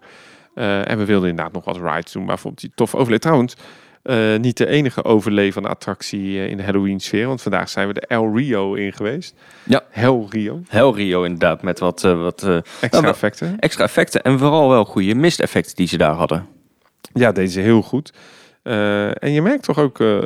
[0.55, 2.23] Eh, en we wilden inderdaad nog wat rides doen.
[2.25, 3.21] Maar bijvoorbeeld die tof overleed.
[3.21, 3.55] Trouwens,
[4.03, 7.27] eh, niet de enige overlevende attractie in de Halloween sfeer.
[7.27, 9.35] Want vandaag zijn we de El Rio in geweest.
[9.65, 9.83] Ja.
[9.91, 10.61] Hell Rio.
[10.69, 12.43] Hell Rio inderdaad, met wat, wat
[12.81, 13.57] Extra maar- effecten.
[13.59, 14.23] extra effecten.
[14.23, 16.47] En vooral wel goede misteffecten die ze daar hadden.
[17.13, 18.13] Ja, deze heel goed.
[18.67, 20.19] Eh, en je merkt toch ook eh,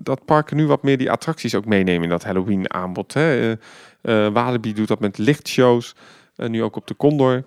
[0.00, 3.14] dat parken nu wat meer die attracties ook meenemen in dat Halloween aanbod.
[3.14, 3.52] Hè?
[4.02, 5.94] Eh, Walibi doet dat met lichtshows.
[6.36, 7.44] Nu ook op de Condor.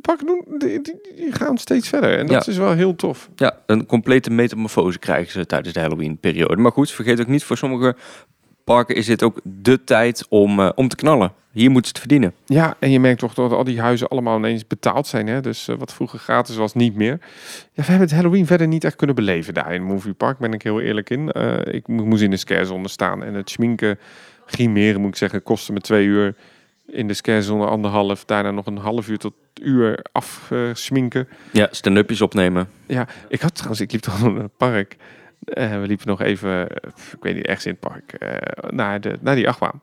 [0.00, 0.92] Parken doen, die,
[1.30, 2.18] gaan steeds verder.
[2.18, 2.52] En dat Ja.
[2.52, 3.30] is wel heel tof.
[3.36, 6.56] Ja, een complete metamorfose krijgen ze tijdens de Halloween-periode.
[6.56, 7.96] Maar goed, vergeet ook niet, voor sommige
[8.68, 11.32] parken is dit ook de tijd om, eh, om te knallen.
[11.52, 12.34] Hier moeten ze het verdienen.
[12.46, 15.26] Ja, en je merkt toch dat al die huizen allemaal ineens betaald zijn.
[15.26, 15.40] Hè?
[15.40, 17.18] Dus eh, wat vroeger gratis was, niet meer.
[17.72, 20.38] Ja, we hebben het Halloween verder niet echt kunnen beleven daar in Movie Park.
[20.38, 21.32] Ben ik heel eerlijk in.
[21.32, 23.24] Eh, ik mo- moest in de scarezone staan.
[23.24, 23.98] En het schminken,
[24.46, 26.34] grimeren moet ik zeggen, kostte me twee uur.
[26.86, 28.24] In de scarezone anderhalf.
[28.24, 31.28] Daarna nog een half uur tot uur afsminken.
[31.52, 32.68] Ja, stand-upjes opnemen.
[32.86, 34.96] Ja, ik had trouwens, ik liep toch door het park.
[35.44, 36.62] Eh, we liepen nog even,
[37.12, 39.82] ik weet niet, ergens in het park, eh, naar, de, naar die achtbaan.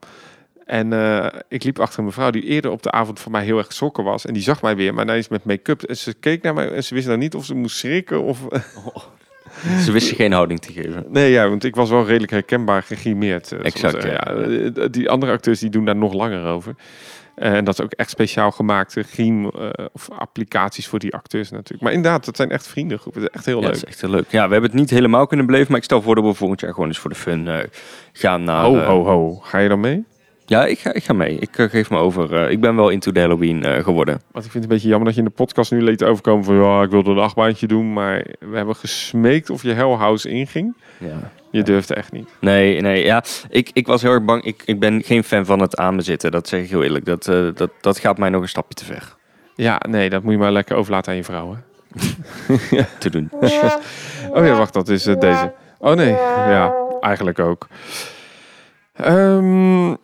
[0.66, 3.58] En eh, ik liep achter een mevrouw die eerder op de avond voor mij heel
[3.58, 4.26] erg geschrokken was.
[4.26, 5.82] En die zag mij weer, maar ineens met make-up.
[5.84, 8.39] En ze keek naar mij en ze wist nou niet of ze moest schrikken of...
[9.84, 11.06] Ze wisten geen houding te geven.
[11.10, 13.51] nee, ja, want ik was wel redelijk herkenbaar gegrimeerd.
[13.51, 14.88] Exact, ja.
[14.88, 16.76] Die andere acteurs die doen daar nog langer over.
[17.36, 21.51] Eh, En dat is ook echt speciaal gemaakte griem eh, of applicaties voor die acteurs
[21.51, 21.81] natuurlijk.
[21.81, 23.21] Maar inderdaad, dat zijn echt vriendengroepen.
[23.21, 23.73] Dat is echt heel Ja, leuk.
[23.73, 24.25] dat is echt heel leuk.
[24.31, 26.59] Ja, we hebben het niet helemaal kunnen beleven, maar ik stel voor dat we volgend
[26.59, 27.57] jaar gewoon eens voor de fun eh,
[28.13, 28.63] gaan naar...
[28.63, 29.36] Ho, ho, ho.
[29.36, 30.03] Ga je dan mee?
[30.45, 31.38] Ja, ik ga, ik ga mee.
[31.39, 32.49] Ik geef me over.
[32.49, 34.21] ik ben wel into de Halloween geworden.
[34.31, 36.45] Want ik vind het een beetje jammer dat je in de podcast nu liet overkomen
[36.45, 36.55] van...
[36.55, 40.75] ja, ik wilde een achtbaantje doen, maar we hebben gesmeekt of je Hell House inging.
[40.97, 41.31] Ja.
[41.56, 42.30] Je durfde echt niet.
[42.39, 43.24] Nee, nee, ja.
[43.49, 44.43] Ik, ik was heel erg bang.
[44.43, 46.32] Ik, ik ben geen fan van het aan me zitten.
[46.32, 47.06] Dat zeg ik heel eerlijk.
[47.06, 49.16] Dat, eh, dat, dat gaat mij nog een stapje te ver
[49.56, 51.60] Ja, nee, dat moet je maar lekker overlaten aan je vrouw, hè?
[52.99, 53.30] te doen.
[54.32, 55.53] Oh ja, wacht, dat is eh, deze.
[55.78, 56.12] Oh nee,
[56.47, 57.68] ja, eigenlijk ook.
[58.93, 59.95] Ehm,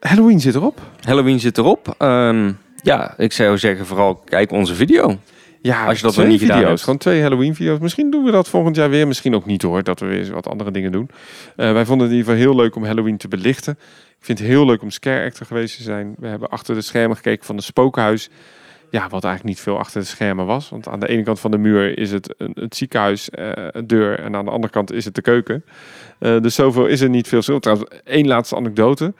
[0.00, 0.80] Halloween zit erop.
[1.00, 1.94] Halloween zit erop.
[1.98, 2.52] Ehm,
[2.82, 5.18] ja, ik zou zeggen vooral kijk onze video.
[5.64, 6.70] Ja, Als je dat twee niet gedaan video's.
[6.70, 6.82] hebt.
[6.82, 7.78] Gewoon twee Halloween-video's.
[7.78, 9.06] Misschien doen we dat volgend jaar weer.
[9.06, 11.10] Misschien ook niet hoor, dat we weer eens wat andere dingen doen.
[11.56, 13.72] Eh, wij vonden het in ieder geval heel leuk om Halloween te belichten.
[14.18, 16.14] Ik vind het heel leuk om scare actor geweest te zijn.
[16.18, 18.30] We hebben achter de schermen gekeken van de spookhuis.
[18.90, 20.68] Ja, wat eigenlijk niet veel achter de schermen was.
[20.68, 23.86] Want aan de ene kant van de muur is het een, het ziekenhuis, eh, een
[23.86, 24.18] deur.
[24.18, 25.64] En aan de andere kant is het de keuken.
[26.18, 27.58] Eh, dus zoveel is er niet veel.
[27.60, 29.14] Trouwens, één laatste anekdote.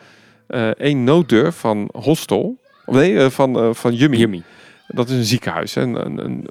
[0.76, 2.58] Eén nooddeur van Hostel.
[2.84, 4.16] Of nee, van, van Yummy.
[4.16, 4.42] Yummy.
[4.88, 5.82] Dat is een ziekenhuis, hè?
[5.82, 6.48] Een, een, een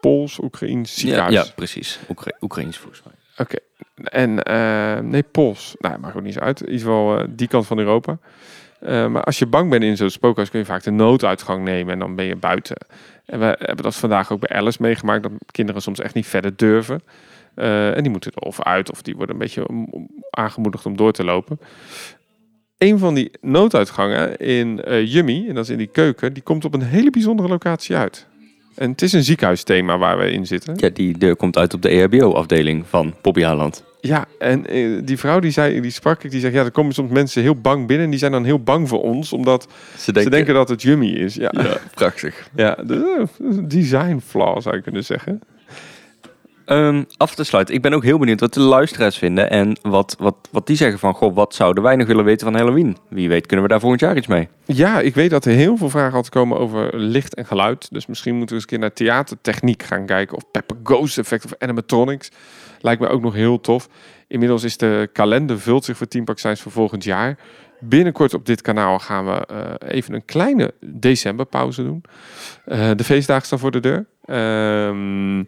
[0.00, 1.34] Pools-Oekraïns Ja, ziekenhuis.
[1.34, 1.98] ja, precies.
[2.08, 3.12] Oekra Oekraïens volgens mij.
[3.38, 3.56] Oké.
[4.04, 5.74] En eh, nee, Pools.
[5.78, 6.60] Nou, maakt ook niet zo uit.
[6.60, 8.18] Ieder geval eh, die kant van Europa.
[8.80, 11.92] Eh, maar als je bang bent in zo'n spookhuis, kun je vaak de nooduitgang nemen
[11.92, 12.76] en dan ben je buiten.
[13.26, 16.56] En we hebben dat vandaag ook bij Alice meegemaakt, dat kinderen soms echt niet verder
[16.56, 17.02] durven.
[17.54, 19.66] En die moeten er of uit, of die worden een beetje
[20.30, 21.60] aangemoedigd om door te lopen.
[22.80, 26.64] Een van die nooduitgangen in eh Yummy, en dat is in die keuken, die komt
[26.64, 28.26] op een hele bijzondere locatie uit.
[28.74, 30.74] En het is een ziekenhuisthema waar we in zitten.
[30.76, 33.84] Ja, die deur komt uit op de EHBO-afdeling van Poppy Haaland.
[34.00, 36.94] Ja, en eh, die vrouw die zei, die sprak ik, die zegt, ja, er komen
[36.94, 40.12] soms mensen heel bang binnen en die zijn dan heel bang voor ons, omdat Ze
[40.22, 41.34] ze denken dat het Yummy is.
[41.34, 41.62] Ja, ja.
[41.62, 42.48] Ja, prachtig.
[42.54, 45.40] de, de design flaw zou je kunnen zeggen.
[46.70, 47.74] Ehm, af te sluiten.
[47.74, 49.50] Ik ben ook heel benieuwd wat de luisteraars vinden.
[49.50, 52.56] En wat, wat, wat die zeggen van, goh, wat zouden wij nog willen weten van
[52.56, 52.96] Halloween?
[53.08, 54.48] Wie weet kunnen we daar volgend jaar iets mee.
[54.64, 57.88] Ja, ik weet dat er heel veel vragen altijd komen over licht en geluid.
[57.90, 60.36] Dus misschien moeten we eens een keer naar theatertechniek gaan kijken.
[60.36, 62.30] Of Pepper Ghost Effect of animatronics.
[62.80, 63.88] Lijkt me ook nog heel tof.
[64.28, 67.38] Inmiddels is de kalender vult zich voor Team Park Science voor volgend jaar.
[67.80, 72.02] Binnenkort op dit kanaal gaan we eh, even een kleine decemberpauze doen.
[72.64, 74.06] Eh, de feestdagen staan voor de deur.
[74.24, 75.42] Ehm,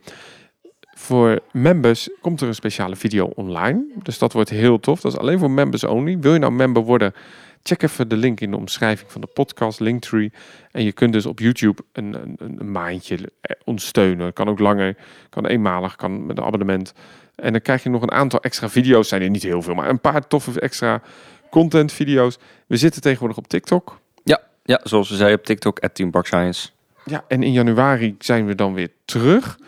[1.02, 3.84] voor members komt er een speciale video online.
[4.02, 5.00] Dus dat wordt heel tof.
[5.00, 6.18] Dat is alleen voor members only.
[6.18, 7.14] Wil je nou member worden?
[7.62, 10.32] Check even de link in de omschrijving van de podcast, Linktree.
[10.70, 14.32] En je kunt dus op YouTube een, een, een maandje eh, ons steunen.
[14.32, 14.96] Kan ook langer,
[15.28, 16.94] kan eenmalig, kan met een abonnement.
[17.34, 19.08] En dan krijg je nog een aantal extra video's.
[19.08, 21.02] Zijn er niet heel veel, maar een paar toffe extra
[21.50, 22.38] content video's.
[22.66, 24.00] We zitten tegenwoordig op TikTok.
[24.64, 26.68] Ja, zoals we zeiden op TikTok, at Team Science.
[27.04, 29.58] Ja, en in januari zijn we dan weer terug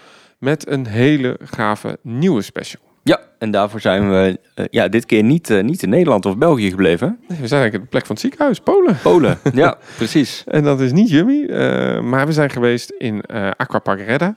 [0.45, 2.83] met een hele gave nieuwe special.
[3.03, 6.37] Ja, en daarvoor zijn we eh, ja, dit keer niet, eh, niet in Nederland of
[6.39, 7.09] België gebleven.
[7.29, 8.99] Nee, we zijn eigenlijk op de plek van het ziekenhuis, Polen.
[9.03, 10.45] Polen, ja, precies.
[10.47, 13.23] En dat is niet Yummy, eh, maar we zijn geweest in
[13.57, 14.37] Aquapark Redda.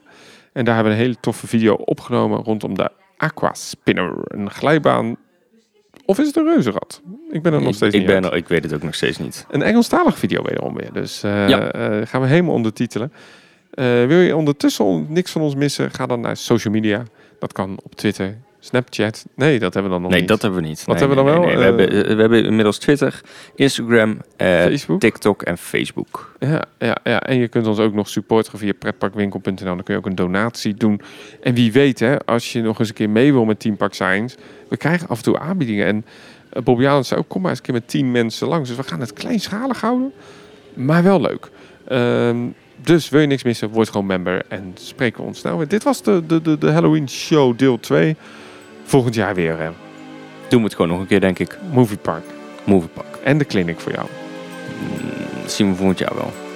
[0.52, 4.12] En daar hebben we een hele toffe video opgenomen rondom de Aquaspinner.
[4.24, 5.16] Een glijbaan.
[6.04, 7.02] Of is het een reuzenrad?
[7.30, 8.32] Ik ben er nog Ik, steeds ik, niet ben uit.
[8.32, 9.46] er, ik weet het ook nog steeds niet.
[9.50, 10.92] Een Engelstalig video wederom weer.
[10.92, 11.70] Dus Ja.
[11.72, 13.12] eh, gaan we helemaal ondertitelen.
[13.78, 15.90] Eh, wil je ondertussen on- niks van ons missen?
[15.90, 17.02] Ga dan naar social media.
[17.38, 19.26] Dat kan op Twitter, Snapchat.
[19.34, 20.28] Nee, dat hebben we dan nog Nee, niet.
[20.28, 20.84] dat hebben we niet.
[20.84, 21.56] Wat Nee, hebben we dan nee, wel?
[21.56, 21.86] nee, nee.
[21.86, 23.20] We, Eh, hebben, we hebben inmiddels Twitter,
[23.54, 24.64] Instagram, eh.
[24.98, 26.34] TikTok en Facebook.
[26.38, 29.54] Ja, ja, ja, en je kunt ons ook nog supporten via pretparkwinkel.nl.
[29.64, 31.00] Dan kun je ook een donatie doen.
[31.42, 33.94] En wie weet, hè, als je nog eens een keer mee wil met Team Park
[33.94, 34.36] Science.
[34.68, 35.86] We krijgen af en toe aanbiedingen.
[35.86, 36.04] En
[36.64, 38.68] Bobby Allen zei ook, kom maar eens een keer met tien mensen langs.
[38.68, 40.12] Dus we gaan het kleinschalig houden,
[40.74, 41.50] maar wel leuk.
[41.88, 42.36] Ehm,
[42.82, 45.68] dus wil je niks missen, word gewoon member en spreken we ons snel weer.
[45.68, 48.16] Dit was de, de, de, de Halloween show deel 2.
[48.84, 49.70] Volgend jaar weer hè.
[50.48, 51.58] Doen we het gewoon nog een keer, denk ik.
[51.72, 52.24] Movie Park
[52.68, 53.16] Moviepark.
[53.22, 54.06] en de clinic voor jou.
[54.80, 56.47] Mm, zien we volgend jaar wel.